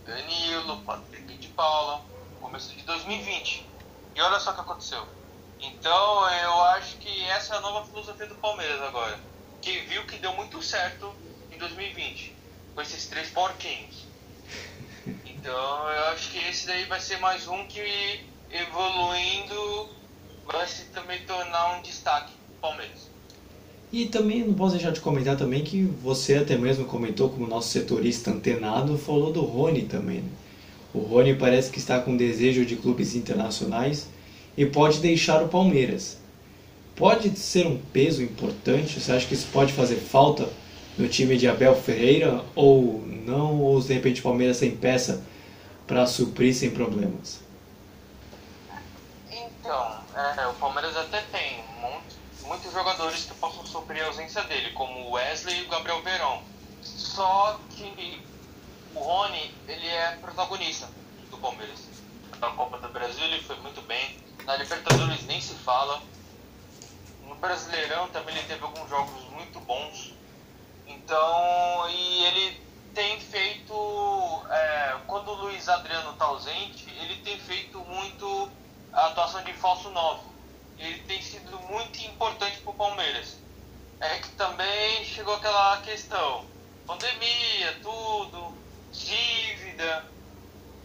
[0.07, 2.03] Danilo, Patrick de Paula,
[2.41, 3.69] começo de 2020.
[4.15, 5.07] E olha só o que aconteceu.
[5.59, 9.19] Então eu acho que essa é a nova filosofia do Palmeiras agora.
[9.61, 11.13] Que viu que deu muito certo
[11.51, 12.35] em 2020.
[12.73, 14.06] Com esses três porquinhos.
[15.47, 17.79] Então eu acho que esse daí vai ser mais um que
[18.51, 19.87] evoluindo
[20.45, 23.09] vai se também tornar um destaque Palmeiras.
[23.89, 27.69] E também não posso deixar de comentar também que você até mesmo comentou como nosso
[27.69, 30.17] setorista antenado, falou do Rony também.
[30.17, 30.29] Né?
[30.93, 34.09] O Rony parece que está com desejo de clubes internacionais
[34.57, 36.17] e pode deixar o Palmeiras.
[36.93, 38.99] Pode ser um peso importante?
[38.99, 40.49] Você acha que isso pode fazer falta
[40.97, 43.61] no time de Abel Ferreira ou não?
[43.61, 45.23] Ou de repente o Palmeiras tem peça
[45.87, 47.39] para suprir sem problemas?
[49.31, 54.71] Então, é, o Palmeiras até tem muitos, muitos jogadores que o suprir a ausência dele,
[54.73, 56.43] como o Wesley e o Gabriel Verão.
[56.83, 58.21] Só que
[58.93, 60.89] o Rony, ele é protagonista
[61.31, 61.79] do Palmeiras.
[62.39, 66.01] Na Copa do Brasil ele foi muito bem, na Libertadores nem se fala.
[67.25, 70.13] No Brasileirão também ele teve alguns jogos muito bons.
[70.85, 72.66] Então, e ele
[72.97, 78.49] tem feito, é, quando o Luiz Adriano está ausente, ele tem feito muito
[78.91, 80.19] a atuação de falso 9.
[80.79, 83.37] Ele tem sido muito importante para o Palmeiras.
[83.99, 86.43] É que também chegou aquela questão,
[86.87, 88.57] pandemia, tudo,
[88.91, 90.03] dívida,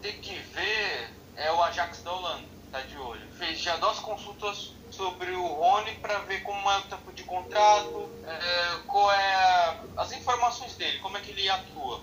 [0.03, 3.31] tem que ver, é o Ajax da Holanda, tá de olho.
[3.39, 8.11] Fez já duas consultas sobre o Rony para ver como é o tempo de contrato,
[8.27, 12.01] é, qual é as informações dele, como é que ele atua.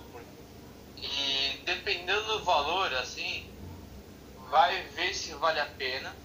[0.95, 3.49] E dependendo do valor, assim,
[4.49, 6.15] vai ver se vale a pena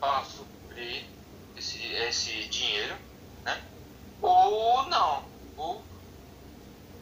[0.00, 1.04] para suprir
[1.56, 2.96] esse, esse dinheiro,
[3.44, 3.62] né?
[4.22, 5.24] Ou não,
[5.56, 5.82] ou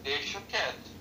[0.02, 0.96] deixa quieto.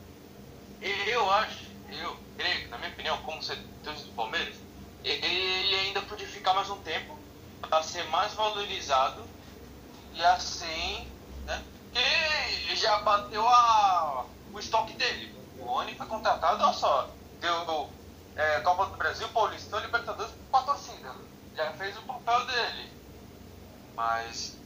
[0.81, 4.64] Eu acho, eu creio, na minha opinião, como setor do Palmeiras,
[5.09, 7.17] ele ainda podia ficar mais um tempo
[7.61, 9.23] para ser mais valorizado
[10.13, 11.07] e assim,
[11.45, 11.63] né?
[11.93, 15.33] Que já bateu a, o estoque dele.
[15.59, 17.89] O Oni foi contratado, olha só, deu
[18.35, 21.13] é, Copa do Brasil, Paulistão, Libertadores com a torcida.
[21.55, 22.91] Já fez o papel dele.
[23.95, 24.57] Mas.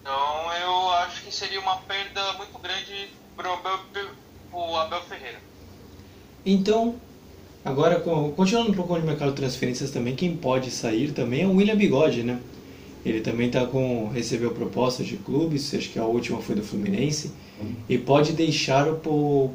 [0.00, 3.80] Então eu acho que seria uma perda muito grande Abel,
[4.50, 5.40] pro Abel Ferreira.
[6.46, 7.00] Então,
[7.64, 7.98] Agora,
[8.36, 11.76] continuando um pouco no mercado de transferências também, quem pode sair também é o William
[11.76, 12.38] Bigode, né?
[13.06, 17.32] Ele também tá com recebeu propostas de clubes, acho que a última foi do Fluminense,
[17.88, 19.50] e pode deixar o,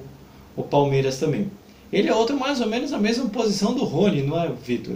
[0.55, 1.51] o Palmeiras também.
[1.93, 4.95] Ele é outro mais ou menos a mesma posição do Rony, não é, Vitor?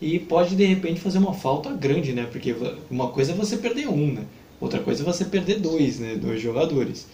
[0.00, 2.26] E pode de repente fazer uma falta grande, né?
[2.30, 2.56] Porque
[2.90, 4.24] uma coisa é você perder um, né?
[4.60, 6.16] Outra coisa é você perder dois, né?
[6.16, 7.06] Dois jogadores.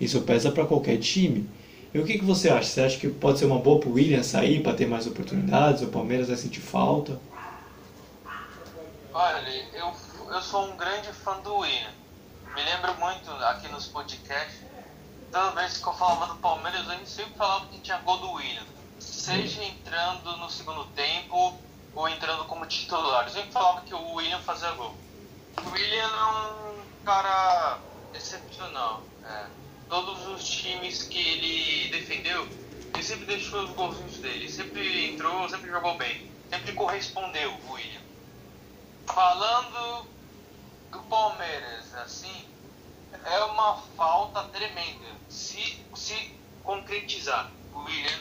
[0.00, 1.46] Isso pesa para qualquer time.
[1.94, 2.64] E o que, que você acha?
[2.64, 5.82] Você acha que pode ser uma boa para o William sair para ter mais oportunidades?
[5.82, 7.20] O Palmeiras vai sentir falta?
[9.12, 9.94] Olha, eu,
[10.30, 11.90] eu sou um grande fã do William.
[12.54, 14.60] Me lembro muito aqui nos podcasts,
[15.30, 18.32] toda vez que eu falava do Palmeiras, a gente sempre falava que tinha gol do
[18.32, 18.64] William.
[18.98, 21.58] Seja entrando no segundo tempo
[21.94, 23.26] ou entrando como titular.
[23.26, 24.94] Eu sempre falava que o William fazia gol.
[25.62, 27.78] O William é um cara
[28.14, 29.02] excepcional.
[29.24, 29.61] É
[29.92, 32.48] todos os times que ele defendeu,
[32.94, 38.00] ele sempre deixou os golzinhos dele, sempre entrou, sempre jogou bem, sempre correspondeu o William.
[39.06, 40.06] Falando
[40.90, 42.48] do Palmeiras, assim,
[43.22, 48.20] é uma falta tremenda se, se concretizar o William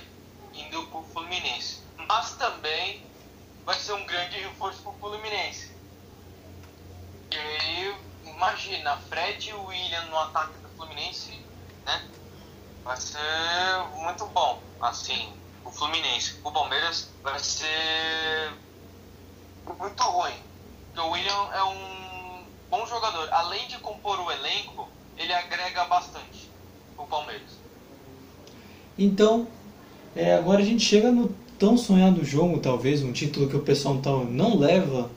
[0.53, 1.79] indo pro Fluminense.
[1.95, 3.01] Mas também
[3.63, 5.71] vai ser um grande reforço pro Fluminense.
[7.31, 11.49] E imagina, Fred e William no ataque do Fluminense
[11.91, 12.01] né?
[12.84, 13.19] Vai ser
[14.01, 15.30] muito bom, assim,
[15.65, 16.36] o Fluminense.
[16.43, 18.54] O Palmeiras vai ser
[19.77, 20.34] muito ruim.
[20.88, 23.30] Porque o William é um bom jogador.
[23.32, 26.49] Além de compor o elenco, ele agrega bastante
[26.97, 27.60] o Palmeiras.
[28.97, 29.47] Então,
[30.15, 33.95] é, agora a gente chega no tão sonhado jogo, talvez, um título que o pessoal
[34.30, 35.10] não leva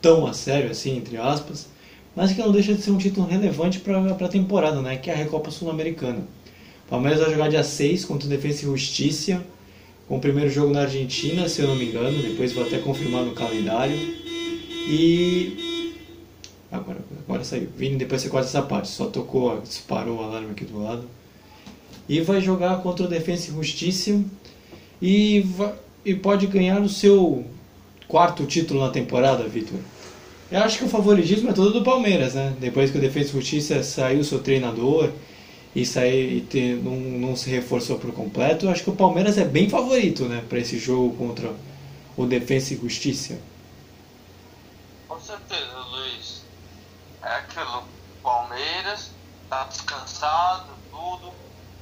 [0.00, 1.68] tão a sério assim, entre aspas,
[2.14, 4.96] mas que não deixa de ser um título relevante para a temporada, né?
[4.96, 6.20] que é a Recopa Sul-Americana.
[6.86, 9.42] O Palmeiras vai jogar dia 6 contra o Defensa e Justiça,
[10.08, 13.24] com o primeiro jogo na Argentina, se eu não me engano, depois vou até confirmar
[13.24, 13.96] no calendário.
[14.86, 15.94] E.
[16.70, 17.68] Agora, agora saiu.
[17.76, 21.04] Vini, depois você corta essa parte, só tocou, disparou o alarme aqui do lado.
[22.08, 24.22] E vai jogar contra o Defensa e Justiça
[25.00, 25.46] e,
[26.04, 27.44] e pode ganhar o seu
[28.08, 29.78] quarto título na temporada, Vitor.
[30.52, 32.54] Eu acho que o favoritismo é todo do Palmeiras, né?
[32.60, 35.10] Depois que o Defesa e Justiça saiu seu treinador
[35.74, 39.38] e, saiu, e te, não, não se reforçou por completo, eu acho que o Palmeiras
[39.38, 40.44] é bem favorito, né?
[40.46, 41.54] Para esse jogo contra
[42.18, 43.40] o Defesa e Justiça.
[45.08, 46.42] Com certeza, Luiz.
[47.22, 47.84] É aquilo.
[48.22, 49.10] Palmeiras
[49.48, 51.32] tá descansado, tudo.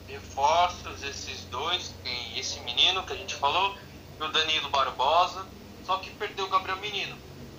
[0.06, 3.74] Reforços, esses dois, tem esse menino que a gente falou,
[4.20, 5.44] e o Danilo Barbosa,
[5.85, 7.16] só que perdeu o Gabriel Menino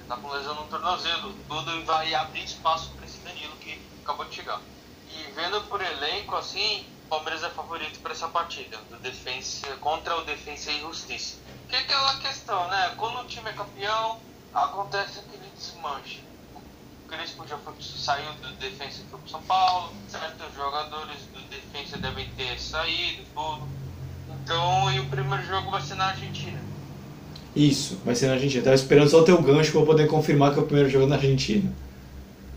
[0.08, 4.36] tá com lesão no tornozelo, tudo vai abrir espaço para esse Danilo que acabou de
[4.36, 4.62] chegar.
[5.10, 10.18] E vendo por elenco assim, o Palmeiras é favorito para essa partida, do defensa contra
[10.18, 11.38] o Defensa e Justiça.
[11.68, 12.94] Que é aquela questão, né?
[12.98, 14.20] Quando o time é campeão,
[14.54, 16.24] acontece aquele desmanche.
[16.56, 21.42] O Crespo já foi, saiu do Defensa e foi pro São Paulo, certos jogadores do
[21.50, 23.68] Defensa devem ter saído, tudo.
[24.30, 26.61] Então, e o primeiro jogo vai ser na Argentina.
[27.56, 28.62] Isso, vai ser na Argentina.
[28.62, 31.08] Eu tava esperando só o teu gancho para poder confirmar que é o primeiro jogo
[31.08, 31.72] na Argentina.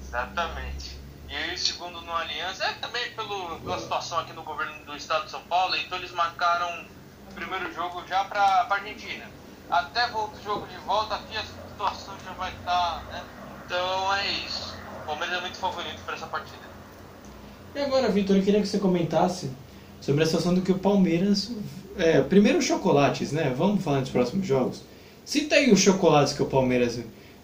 [0.01, 0.97] Exatamente.
[1.29, 5.25] E o segundo no Aliança é também pelo, pela situação aqui no governo do estado
[5.25, 6.85] de São Paulo, então eles marcaram
[7.29, 9.25] o primeiro jogo já para a Argentina.
[9.69, 13.23] Até o jogo de volta aqui a situação já vai estar, tá, né?
[13.67, 14.75] Então é isso.
[15.03, 16.63] O Palmeiras é muito favorito para essa partida.
[17.75, 19.51] E agora, Vitor, eu queria que você comentasse
[20.01, 21.51] sobre a situação do que o Palmeiras
[21.97, 23.55] é, primeiro chocolates, né?
[23.57, 24.83] Vamos falar dos próximos jogos.
[25.25, 26.99] Cita aí os chocolates que o Palmeiras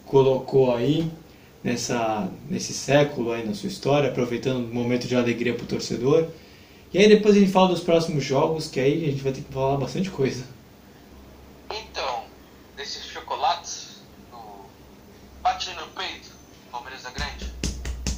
[0.04, 1.10] colocou aí
[1.62, 6.28] nessa, nesse século aí na sua história, aproveitando um momento de alegria para o torcedor.
[6.92, 9.42] E aí depois a gente fala dos próximos jogos, que aí a gente vai ter
[9.42, 10.44] que falar bastante coisa.
[11.72, 12.24] Então,
[12.76, 14.00] desses chocolates,
[14.32, 14.64] no...
[15.42, 16.28] bate no peito,
[16.72, 17.52] Palmeiras é grande.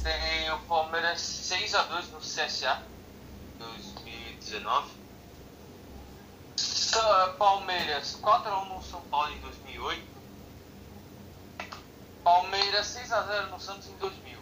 [0.01, 2.81] Tem o Palmeiras 6x2 no CSA
[3.59, 5.02] 2019.
[7.37, 10.01] Palmeiras 4x1 no São Paulo em 2008.
[12.23, 14.37] Palmeiras 6x0 no Santos em 2000.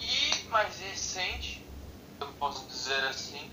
[0.00, 1.64] E mais recente,
[2.20, 3.50] eu posso dizer assim,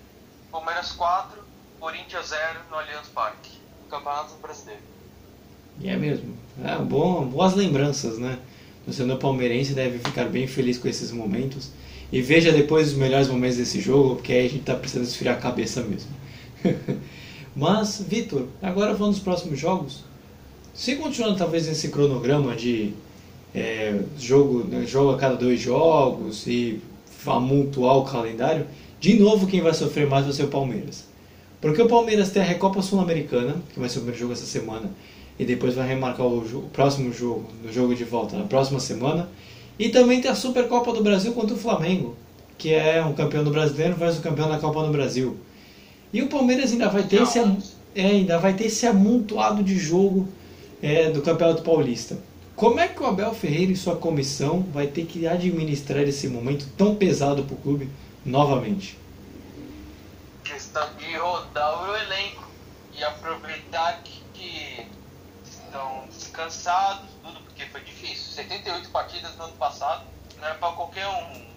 [0.50, 1.42] Palmeiras 4,
[1.80, 3.60] Corinthians 0 no Allianz Parque.
[3.90, 4.80] Campeonato Brasileiro.
[5.80, 6.36] E é mesmo.
[6.64, 8.38] É, bom, boas lembranças, né?
[8.82, 11.70] O torcedor palmeirense deve ficar bem feliz com esses momentos.
[12.10, 15.36] E veja depois os melhores momentos desse jogo, porque aí a gente tá precisando esfriar
[15.36, 16.10] a cabeça mesmo.
[17.54, 20.04] Mas, Vitor, agora falando dos próximos jogos,
[20.72, 22.94] se continuando talvez nesse cronograma de
[23.54, 26.80] é, jogo, né, jogo a cada dois jogos e
[27.26, 28.66] amontoar o calendário,
[28.98, 31.04] de novo quem vai sofrer mais vai ser o Palmeiras.
[31.60, 34.90] Porque o Palmeiras tem a Recopa Sul-Americana, que vai ser o primeiro jogo essa semana,
[35.38, 39.28] e depois vai remarcar o, o, próximo jogo, no jogo de volta, na próxima semana.
[39.78, 42.16] E também tem a Supercopa do Brasil contra o Flamengo,
[42.58, 45.36] que é um campeão do brasileiro versus o campeão da Copa do Brasil.
[46.12, 50.28] E o Palmeiras ainda vai ter, esse, é, ainda vai ter esse amontoado de jogo
[50.82, 52.18] é, do Campeonato Paulista.
[52.54, 56.66] Como é que o Abel Ferreira e sua comissão vai ter que administrar esse momento
[56.76, 57.88] tão pesado para o clube
[58.24, 58.98] novamente?
[60.44, 62.48] Questão de rodar o elenco
[62.94, 64.86] e aproveitar que, que
[65.44, 68.32] estão descansados, tudo, porque foi difícil.
[68.32, 70.04] 78 partidas no ano passado
[70.38, 71.52] não é para qualquer um.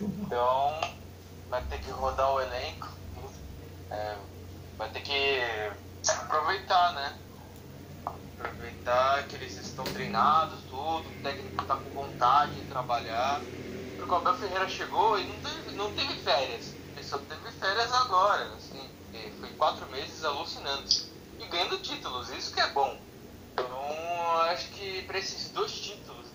[0.00, 0.80] Então
[1.50, 2.88] vai ter que rodar o elenco,
[3.92, 4.16] é,
[4.78, 5.40] vai ter que
[6.08, 7.18] aproveitar, né?
[8.38, 13.46] Aproveitar que eles estão treinados, tudo, o técnico está com vontade de trabalhar.
[13.96, 16.74] Porque o Abel Ferreira chegou e não teve, não teve férias.
[16.96, 18.90] Ele só teve férias agora, assim.
[19.38, 21.10] Foi quatro meses alucinantes.
[21.38, 22.98] E ganhando títulos, isso que é bom.
[23.52, 26.26] Então, acho que para esses dois títulos,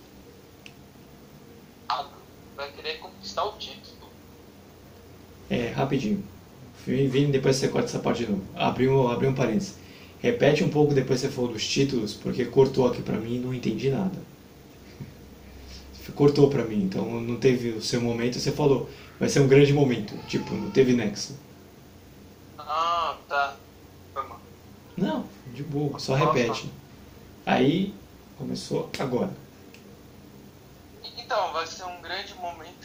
[2.55, 4.11] vai querer conquistar o título.
[5.49, 6.36] É, rapidinho.
[6.87, 8.43] Vini, depois você corta essa parte de novo.
[8.55, 9.75] Abriu, abriu um parênteses.
[10.19, 13.53] Repete um pouco depois você falou dos títulos, porque cortou aqui pra mim e não
[13.53, 14.17] entendi nada.
[16.15, 18.39] Cortou pra mim, então não teve o seu momento.
[18.39, 20.17] Você falou, vai ser um grande momento.
[20.27, 21.37] Tipo, não teve nexo.
[22.57, 23.55] Ah, tá.
[24.13, 24.39] Foi mal.
[24.95, 26.71] Não, de boa, só repete.
[27.45, 27.93] Aí,
[28.37, 29.31] começou agora.
[31.17, 32.76] Então, vai ser um grande momento.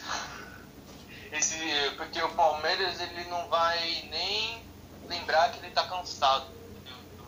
[1.33, 1.57] Esse,
[1.97, 4.63] porque o Palmeiras ele não vai nem
[5.07, 6.53] lembrar que ele está cansado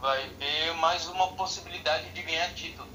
[0.06, 2.88] vai ver mais uma possibilidade de ganhar título.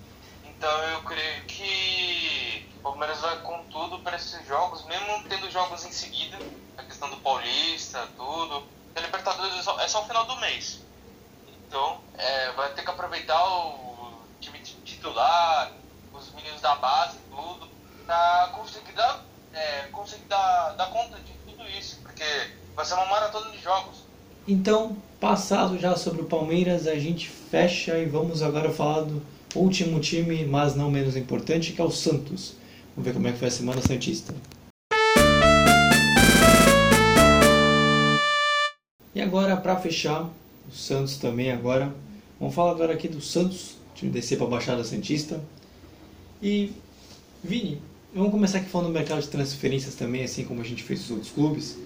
[0.45, 5.85] Então eu creio que o Palmeiras vai com tudo para esses jogos, mesmo tendo jogos
[5.85, 6.39] em seguida,
[6.79, 8.65] a questão do Paulista, tudo.
[8.95, 10.81] A Libertadores é só, é só o final do mês.
[11.67, 15.73] Então é, vai ter que aproveitar o time titular,
[16.13, 17.69] os meninos da base, tudo,
[18.07, 22.25] para conseguir dar, é, conseguir dar, dar conta de tudo isso, porque
[22.75, 24.05] vai ser uma maratona de jogos.
[24.47, 29.23] Então, passado já sobre o Palmeiras, a gente fecha e vamos agora falar do
[29.55, 32.55] último time, mas não menos importante, que é o Santos.
[32.97, 34.35] Vamos ver como é que foi a semana Santista.
[39.15, 40.25] E agora, para fechar,
[40.69, 41.93] o Santos também agora.
[42.39, 45.41] Vamos falar agora aqui do Santos, time descer para a Baixada Santista.
[46.43, 46.73] E,
[47.45, 47.83] Vini,
[48.15, 51.11] vamos começar aqui falando do mercado de transferências também, assim como a gente fez os
[51.11, 51.77] outros clubes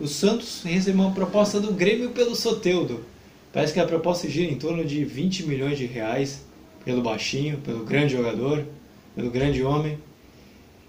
[0.00, 3.04] o Santos recebeu uma proposta do Grêmio pelo Soteudo.
[3.52, 6.42] Parece que a proposta gira em torno de 20 milhões de reais
[6.84, 8.66] pelo baixinho, pelo grande jogador,
[9.14, 9.98] pelo grande homem.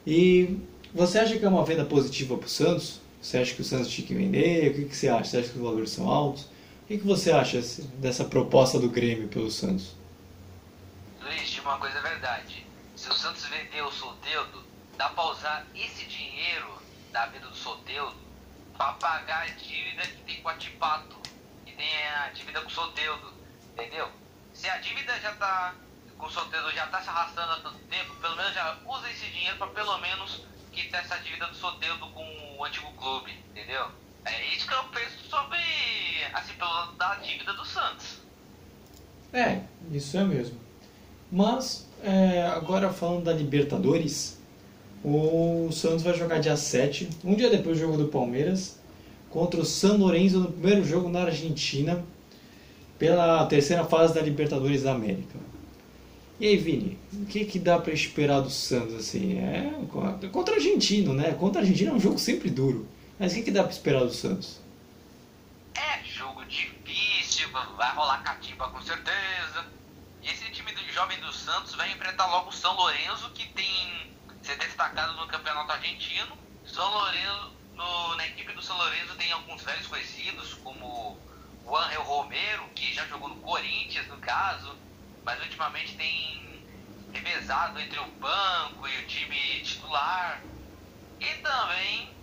[0.07, 0.57] E
[0.93, 3.01] você acha que é uma venda positiva para o Santos?
[3.21, 4.71] Você acha que o Santos tinha que vender?
[4.71, 5.25] O que, que você acha?
[5.25, 6.43] Você acha que os valores são altos?
[6.43, 7.61] O que, que você acha
[7.99, 9.93] dessa proposta do Grêmio pelo Santos?
[11.21, 12.60] Luiz, de uma coisa é verdade.
[13.01, 14.63] Se o Santos vender o Soteudo,
[14.95, 16.79] dá para usar esse dinheiro
[17.11, 18.15] da venda do Soteudo
[18.77, 21.19] para pagar a dívida que tem com a Tipato,
[21.65, 23.33] que tem a dívida com o Soteudo,
[23.73, 24.07] entendeu?
[24.53, 25.73] Se a dívida já tá
[26.15, 29.25] com o Soteudo já tá se arrastando há tanto tempo, pelo menos já usa esse
[29.31, 33.89] dinheiro para pelo menos quitar essa dívida do Soteudo com o antigo clube, entendeu?
[34.25, 35.57] É isso que eu penso sobre,
[36.33, 38.19] assim, pelo lado da dívida do Santos.
[39.33, 40.61] É, isso é mesmo.
[41.31, 44.39] Mas, é, agora falando da Libertadores,
[45.03, 48.79] o Santos vai jogar dia 7, um dia depois do jogo do Palmeiras,
[49.29, 52.03] contra o San Lorenzo no primeiro jogo na Argentina,
[52.99, 55.39] pela terceira fase da Libertadores da América.
[56.39, 59.37] E aí, Vini, o que, que dá para esperar do Santos assim?
[59.37, 59.71] É
[60.31, 61.33] contra o argentino, né?
[61.33, 62.87] Contra o argentino é um jogo sempre duro.
[63.19, 64.59] Mas o que, que dá para esperar do Santos?
[65.75, 69.65] É jogo difícil, vai rolar catimba com certeza.
[70.23, 74.15] E esse time do jovem do Santos vai enfrentar logo o São Lourenço, que tem
[74.43, 76.37] se destacado no campeonato argentino.
[76.65, 81.19] São Lourenço, no, na equipe do São Lourenço tem alguns velhos conhecidos, como
[81.65, 84.77] o Angel Romero, que já jogou no Corinthians, no caso,
[85.23, 86.63] mas ultimamente tem
[87.11, 90.41] revezado entre o banco e o time titular.
[91.19, 92.13] E também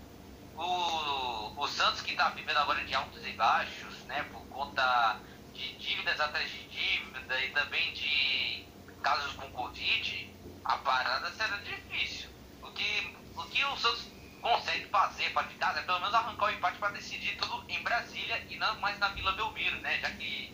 [0.55, 5.19] o, o Santos, que está vivendo agora de altos e baixos, né, por conta
[5.53, 8.69] de dívidas atrás de dívida e também de
[9.03, 10.31] casos com Covid,
[10.65, 12.29] a parada será difícil.
[12.63, 14.07] O que o, que o Santos
[14.41, 18.43] consegue fazer para ficar é pelo menos arrancar o empate para decidir tudo em Brasília
[18.49, 19.99] e não mais na Vila Belmiro, né?
[20.01, 20.53] Já que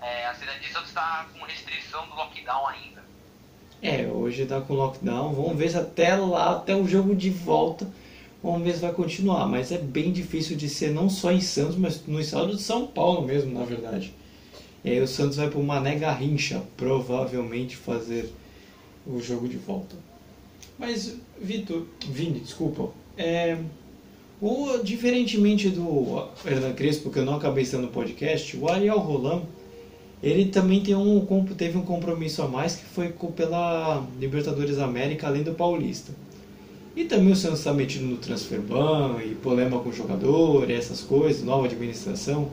[0.00, 3.02] é, a cidade de Santos está com restrição do lockdown ainda.
[3.80, 5.34] É, hoje está com lockdown.
[5.34, 7.88] Vamos ver se até lá, até o jogo de volta,
[8.42, 9.46] vamos ver se vai continuar.
[9.46, 12.86] Mas é bem difícil de ser não só em Santos, mas no estado de São
[12.86, 14.14] Paulo mesmo, na verdade.
[14.84, 18.32] E aí o Santos vai para o Mané Garrincha, provavelmente fazer
[19.06, 19.96] o jogo de volta.
[20.78, 22.90] Mas, Vitor, Vini, desculpa.
[23.16, 23.58] É,
[24.40, 29.42] o, diferentemente do Hernan Crespo, que eu não acabei sendo no podcast, o Ariel Roland,
[30.22, 31.24] ele também tem um,
[31.56, 36.12] teve um compromisso a mais que foi pela Libertadores América, além do Paulista.
[36.94, 41.00] E também o Santos está metido no transfer ban e problema com o jogador, essas
[41.00, 42.50] coisas, nova administração.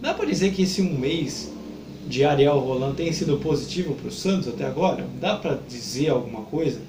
[0.00, 1.50] Dá para dizer que esse um mês
[2.06, 5.06] de Ariel Roland tem sido positivo para o Santos até agora?
[5.20, 6.80] Dá para dizer alguma coisa?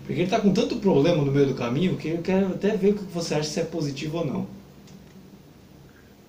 [0.00, 2.90] Porque ele está com tanto problema no meio do caminho que eu quero até ver
[2.90, 4.48] o que você acha se é positivo ou não.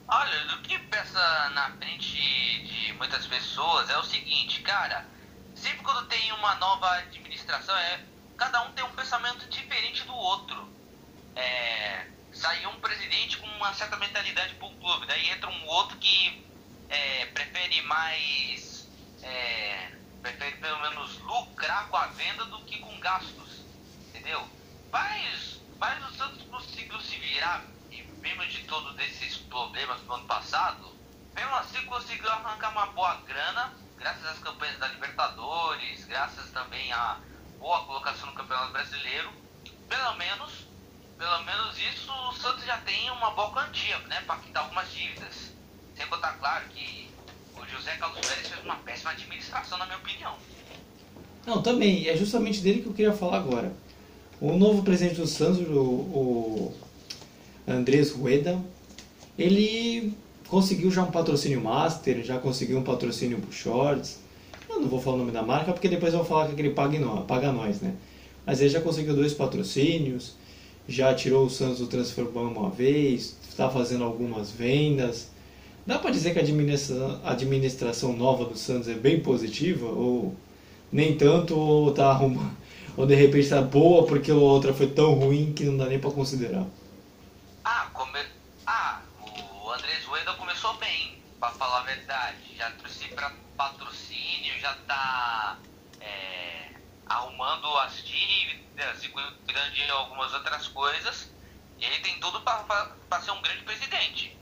[0.07, 2.15] Olha, do que pensa na frente
[2.63, 5.05] de muitas pessoas é o seguinte, cara,
[5.55, 7.99] sempre quando tem uma nova administração, é,
[8.37, 10.69] cada um tem um pensamento diferente do outro.
[11.35, 15.97] É, saiu um presidente com uma certa mentalidade para o clube, daí entra um outro
[15.97, 16.43] que
[16.91, 18.87] é, prefere mais.
[19.23, 23.61] É, prefere pelo menos lucrar com a venda do que com gastos.
[24.09, 24.47] Entendeu?
[24.91, 30.27] Mas, mas o Santos conseguiu se virar e mesmo de todos esses problemas do ano
[30.27, 30.93] passado,
[31.33, 37.17] mesmo assim conseguiu arrancar uma boa grana, graças às campanhas da Libertadores, graças também à
[37.57, 39.31] boa colocação no Campeonato Brasileiro.
[39.87, 40.67] Pelo menos,
[41.17, 45.51] pelo menos isso o Santos já tem uma boa quantia, né, para quitar algumas dívidas.
[45.95, 47.07] Sem contar, claro, que
[47.55, 50.35] o José Carlos Pérez fez uma péssima administração, na minha opinião.
[51.45, 53.71] Não, também, é justamente dele que eu queria falar agora.
[54.39, 56.73] O novo presidente do Santos, o, o
[57.67, 58.59] Andrés Rueda,
[59.37, 60.13] ele
[60.47, 64.19] conseguiu já um patrocínio master, já conseguiu um patrocínio pro shorts.
[64.69, 66.99] Eu não vou falar o nome da marca porque depois vou falar que ele paga,
[66.99, 67.93] nós, paga nós, né?
[68.45, 70.35] Mas ele já conseguiu dois patrocínios,
[70.87, 75.29] já tirou o Santos do Transfer uma vez, está fazendo algumas vendas.
[75.85, 79.87] Dá para dizer que a administração, nova do Santos é bem positiva?
[79.87, 80.37] Ou
[80.91, 82.55] nem tanto, ou, tá arrumando,
[82.95, 85.99] ou de repente está boa porque a outra foi tão ruim que não dá nem
[85.99, 86.65] para considerar?
[87.63, 88.19] Ah, come...
[88.67, 89.01] ah,
[89.63, 92.37] o Andrés Rueda começou bem, para falar a verdade.
[92.55, 95.57] Já trouxe para patrocínio, já está
[95.99, 96.69] é,
[97.07, 101.31] arrumando as dívidas e cuidando algumas outras coisas.
[101.79, 104.40] E ele tem tudo para ser um grande presidente.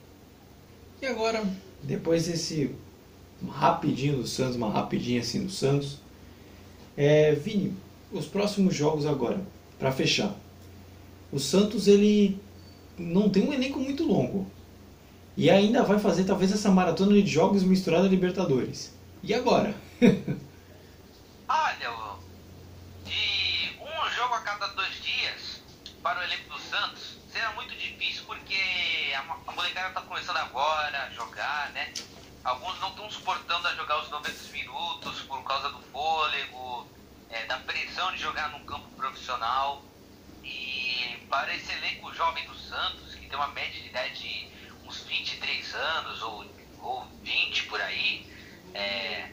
[1.02, 1.42] E agora,
[1.82, 2.76] depois desse
[3.48, 6.00] rapidinho do Santos, uma rapidinha assim do Santos,
[6.98, 7.74] é, Vini,
[8.12, 9.40] os próximos jogos agora,
[9.78, 10.36] para fechar.
[11.32, 12.38] O Santos ele
[12.98, 14.46] não tem um elenco muito longo
[15.38, 18.94] e ainda vai fazer talvez essa maratona de jogos misturada a Libertadores.
[19.24, 19.74] E agora?
[21.48, 22.18] Olha,
[23.06, 25.62] de um jogo a cada dois dias
[26.04, 28.56] para o elenco do Santos será muito difícil porque
[29.80, 31.94] a, molecada está começando agora a jogar, né?
[32.44, 36.88] Alguns não estão suportando a jogar os 90 minutos por causa do fôlego,
[37.30, 39.82] é, da pressão de jogar num campo profissional.
[40.44, 44.52] E para esse elenco jovem do Santos, que tem uma média de idade de
[44.86, 46.46] uns 23 anos ou,
[46.82, 48.30] ou 20 por aí,
[48.74, 49.32] é,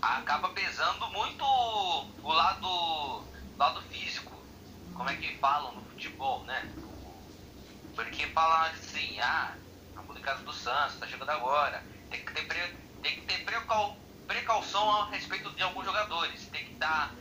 [0.00, 3.24] acaba pesando muito o lado,
[3.58, 4.32] lado físico.
[4.94, 6.72] Como é que falam no futebol, né?
[6.74, 6.94] Porque
[7.94, 9.56] porque fala assim, ah,
[9.96, 12.60] a publicada do Santos tá chegando agora, tem que ter, pre,
[13.02, 17.14] tem que ter precau, precaução a respeito de alguns jogadores, tem que dar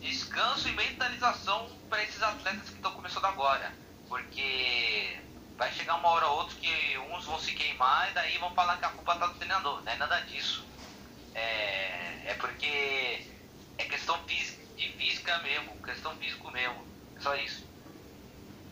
[0.00, 3.72] descanso e mentalização para esses atletas que estão começando agora,
[4.08, 5.20] porque
[5.56, 8.78] vai chegar uma hora ou outra que uns vão se queimar e daí vão falar
[8.78, 10.64] que a culpa tá do treinador, não é nada disso.
[11.34, 13.26] É, é porque
[13.78, 17.67] é questão física, de física mesmo, questão físico mesmo, é só isso.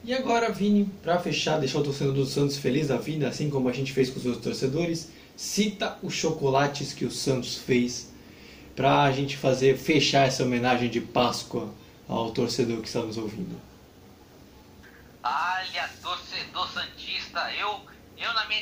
[0.07, 3.69] E agora, Vini, para fechar, deixar o torcedor do Santos feliz da vida, assim como
[3.69, 8.15] a gente fez com os outros torcedores, cita os chocolates que o Santos fez
[8.77, 11.75] para a gente fazer fechar essa homenagem de Páscoa
[12.09, 13.61] ao torcedor que está nos ouvindo.
[15.25, 17.81] Olha, torcedor santista, eu,
[18.17, 18.61] eu na minha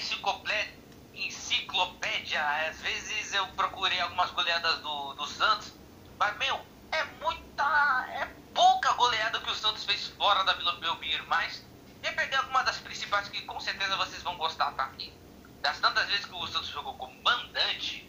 [1.14, 5.74] enciclopédia, às vezes eu procurei algumas goleadas do, do Santos,
[6.18, 6.59] mas meu,
[6.90, 11.64] é muita, é pouca goleada que o Santos fez fora da Vila Belmiro, mas
[12.02, 14.84] eu peguei alguma das principais que com certeza vocês vão gostar, tá?
[14.84, 15.12] aqui.
[15.61, 18.09] Das tantas vezes que o Santos jogou como mandante,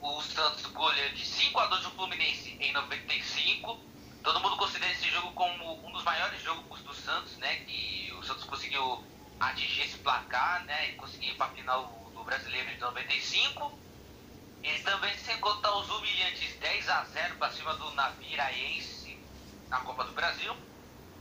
[0.00, 3.78] o Santos goleou de 5 a 2 o Fluminense em 95.
[4.22, 7.56] Todo mundo considera esse jogo como um dos maiores jogos do Santos, né?
[7.56, 9.04] Que o Santos conseguiu
[9.40, 10.90] atingir esse placar, né?
[10.90, 13.78] E conseguir ir para a final do Brasileiro de 95.
[14.62, 19.01] E também sem contar os humilhantes 10 a 0 para cima do Naviraense
[19.72, 20.54] na Copa do Brasil.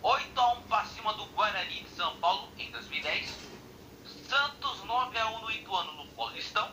[0.04, 3.34] 8 a 1 para cima do Guarani de São Paulo em 2010.
[4.28, 6.70] Santos 9 a 1 no Ituano no Paulistão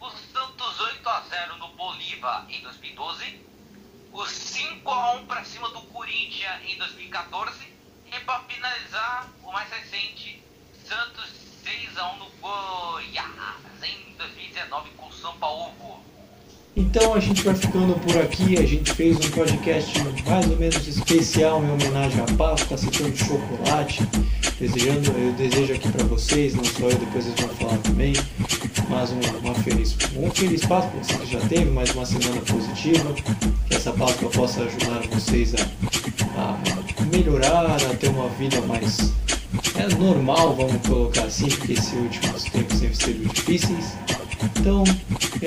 [0.00, 3.40] o Santos 8 a 0 no Bolívar em 2012,
[4.12, 7.72] o 5 a 1 para cima do Corinthians em 2014
[8.12, 10.44] e para finalizar o mais recente,
[10.84, 11.30] Santos
[11.64, 16.07] 6 a 1 no Goiás em 2019 com o São Paulo.
[16.78, 18.56] Então a gente vai ficando por aqui.
[18.56, 19.92] A gente fez um podcast
[20.24, 24.08] mais ou menos especial em homenagem à Páscoa, citando chocolate.
[24.60, 28.12] Desejando, eu desejo aqui para vocês, não só eu, depois eles vão falar também,
[28.88, 33.12] mais um, uma feliz, um feliz Páscoa, você que já teve, mais uma semana positiva.
[33.68, 35.62] Que essa Páscoa possa ajudar vocês a,
[36.40, 36.58] a
[37.12, 39.12] melhorar, a ter uma vida mais
[39.74, 43.96] é, normal, vamos colocar assim, porque esses últimos tempos sempre sido difíceis.
[44.42, 44.84] Então,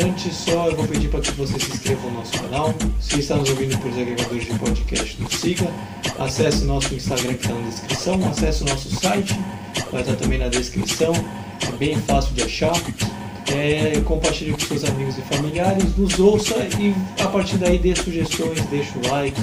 [0.01, 2.73] antes só eu vou pedir para que você se inscreva no nosso canal.
[2.99, 5.71] Se está nos ouvindo por agregadores de podcast, nos siga.
[6.19, 8.29] Acesse o nosso Instagram que está na descrição.
[8.29, 9.39] Acesse o nosso site,
[9.91, 11.13] vai estar também na descrição.
[11.67, 12.73] É bem fácil de achar.
[13.53, 18.61] É, compartilhe com seus amigos e familiares, nos ouça e a partir daí dê sugestões,
[18.67, 19.41] deixa o like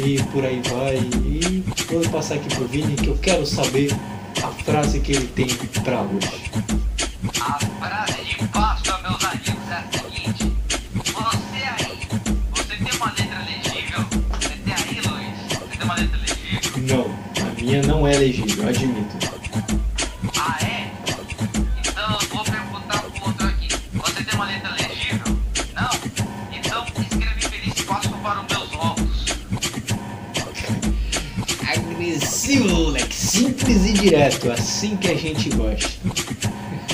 [0.00, 0.96] e por aí vai.
[0.96, 3.90] E vou passar aqui pro Vini que eu quero saber
[4.42, 5.48] a frase que ele tem
[5.82, 6.95] para hoje.
[7.40, 10.52] A frase de Páscoa, meus amigos, é a seguinte.
[10.94, 11.98] Você aí,
[12.52, 14.04] você tem uma letra legível?
[14.32, 15.38] Você tem aí, Luiz?
[15.48, 16.82] Você tem uma letra legível?
[16.82, 17.06] Não,
[17.46, 19.16] a minha não é legível, admito.
[20.38, 20.92] Ah, é?
[21.88, 23.68] Então eu vou perguntar pro outro aqui.
[23.94, 25.38] Você tem uma letra legível?
[25.74, 25.90] Não?
[26.52, 29.24] Então escreve Feliz Páscoa para os meus ovos.
[31.66, 33.14] Agressivo, moleque.
[33.14, 35.95] Simples e direto, assim que a gente gosta.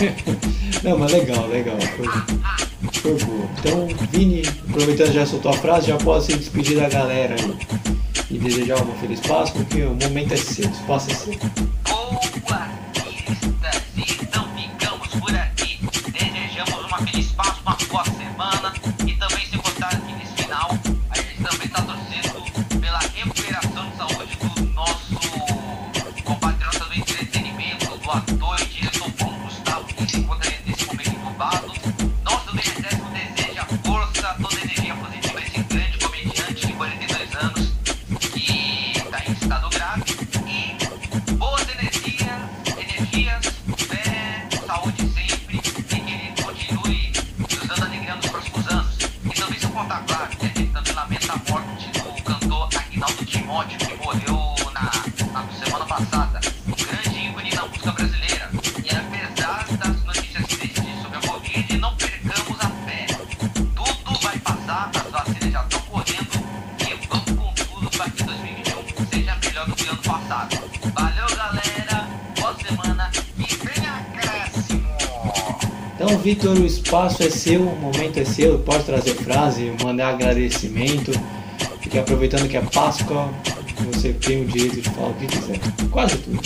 [0.82, 1.76] Não, mas legal, legal.
[1.80, 2.06] Foi,
[2.92, 3.48] foi boa.
[3.58, 7.56] Então, Vini, aproveitando já soltou a frase, já pode se despedir da galera aí.
[8.30, 11.34] E desejar uma feliz Páscoa, porque o momento é seu, o espaço é seu.
[53.52, 54.90] Timóteo, que morreu na,
[55.30, 56.40] na semana passada.
[56.66, 58.50] Um grande ícone da música brasileira.
[58.82, 63.06] E apesar das notícias tristes sobre a Covid, não percamos a fé.
[63.76, 66.30] Tudo vai passar, as vacinas já estão correndo
[66.80, 70.58] e vamos com tudo para que 2021 seja melhor do que ano passado.
[70.94, 72.08] Valeu, galera.
[72.40, 74.88] Boa semana e vem acréscimo.
[75.94, 81.12] Então, Vitor, o espaço é seu, o momento é seu, pode trazer frase, mandar agradecimento,
[81.92, 83.28] porque aproveitando que é Páscoa,
[83.92, 85.60] você tem o direito de falar o que quiser.
[85.90, 86.40] Quase tudo.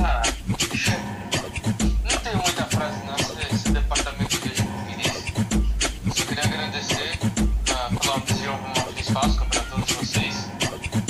[0.00, 4.48] Ah, não tenho muita frase não, esse, esse departamento de
[4.86, 5.24] Vinícius.
[6.14, 7.18] Só queria agradecer
[7.72, 10.48] ah, pela desejar uma feliz Páscoa para todos vocês.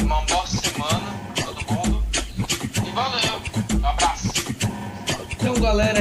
[0.00, 2.02] Uma boa semana para todo mundo.
[2.18, 3.42] E valeu,
[3.78, 4.32] um abraço.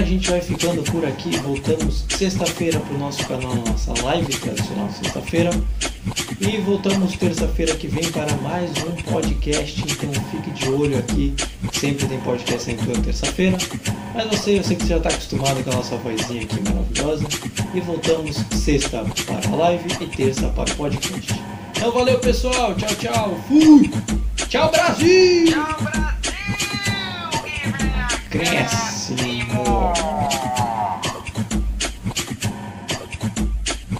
[0.05, 1.37] gente vai ficando por aqui.
[1.39, 5.51] Voltamos sexta-feira para o nosso canal, nossa live tradicional sexta-feira.
[6.41, 9.79] E voltamos terça-feira que vem para mais um podcast.
[9.79, 11.35] Então fique de olho aqui.
[11.71, 13.57] Sempre tem podcast sempre toda terça-feira.
[14.15, 17.25] Mas você, eu sei que você já está acostumado com a nossa vozinha aqui maravilhosa.
[17.75, 21.31] E voltamos sexta para a live e terça para o podcast.
[21.77, 23.39] Então valeu pessoal, tchau, tchau.
[23.47, 23.91] Fui!
[24.49, 25.45] Tchau Brasil!
[25.51, 26.11] Tchau, Brasil!
[28.31, 29.13] Cresce!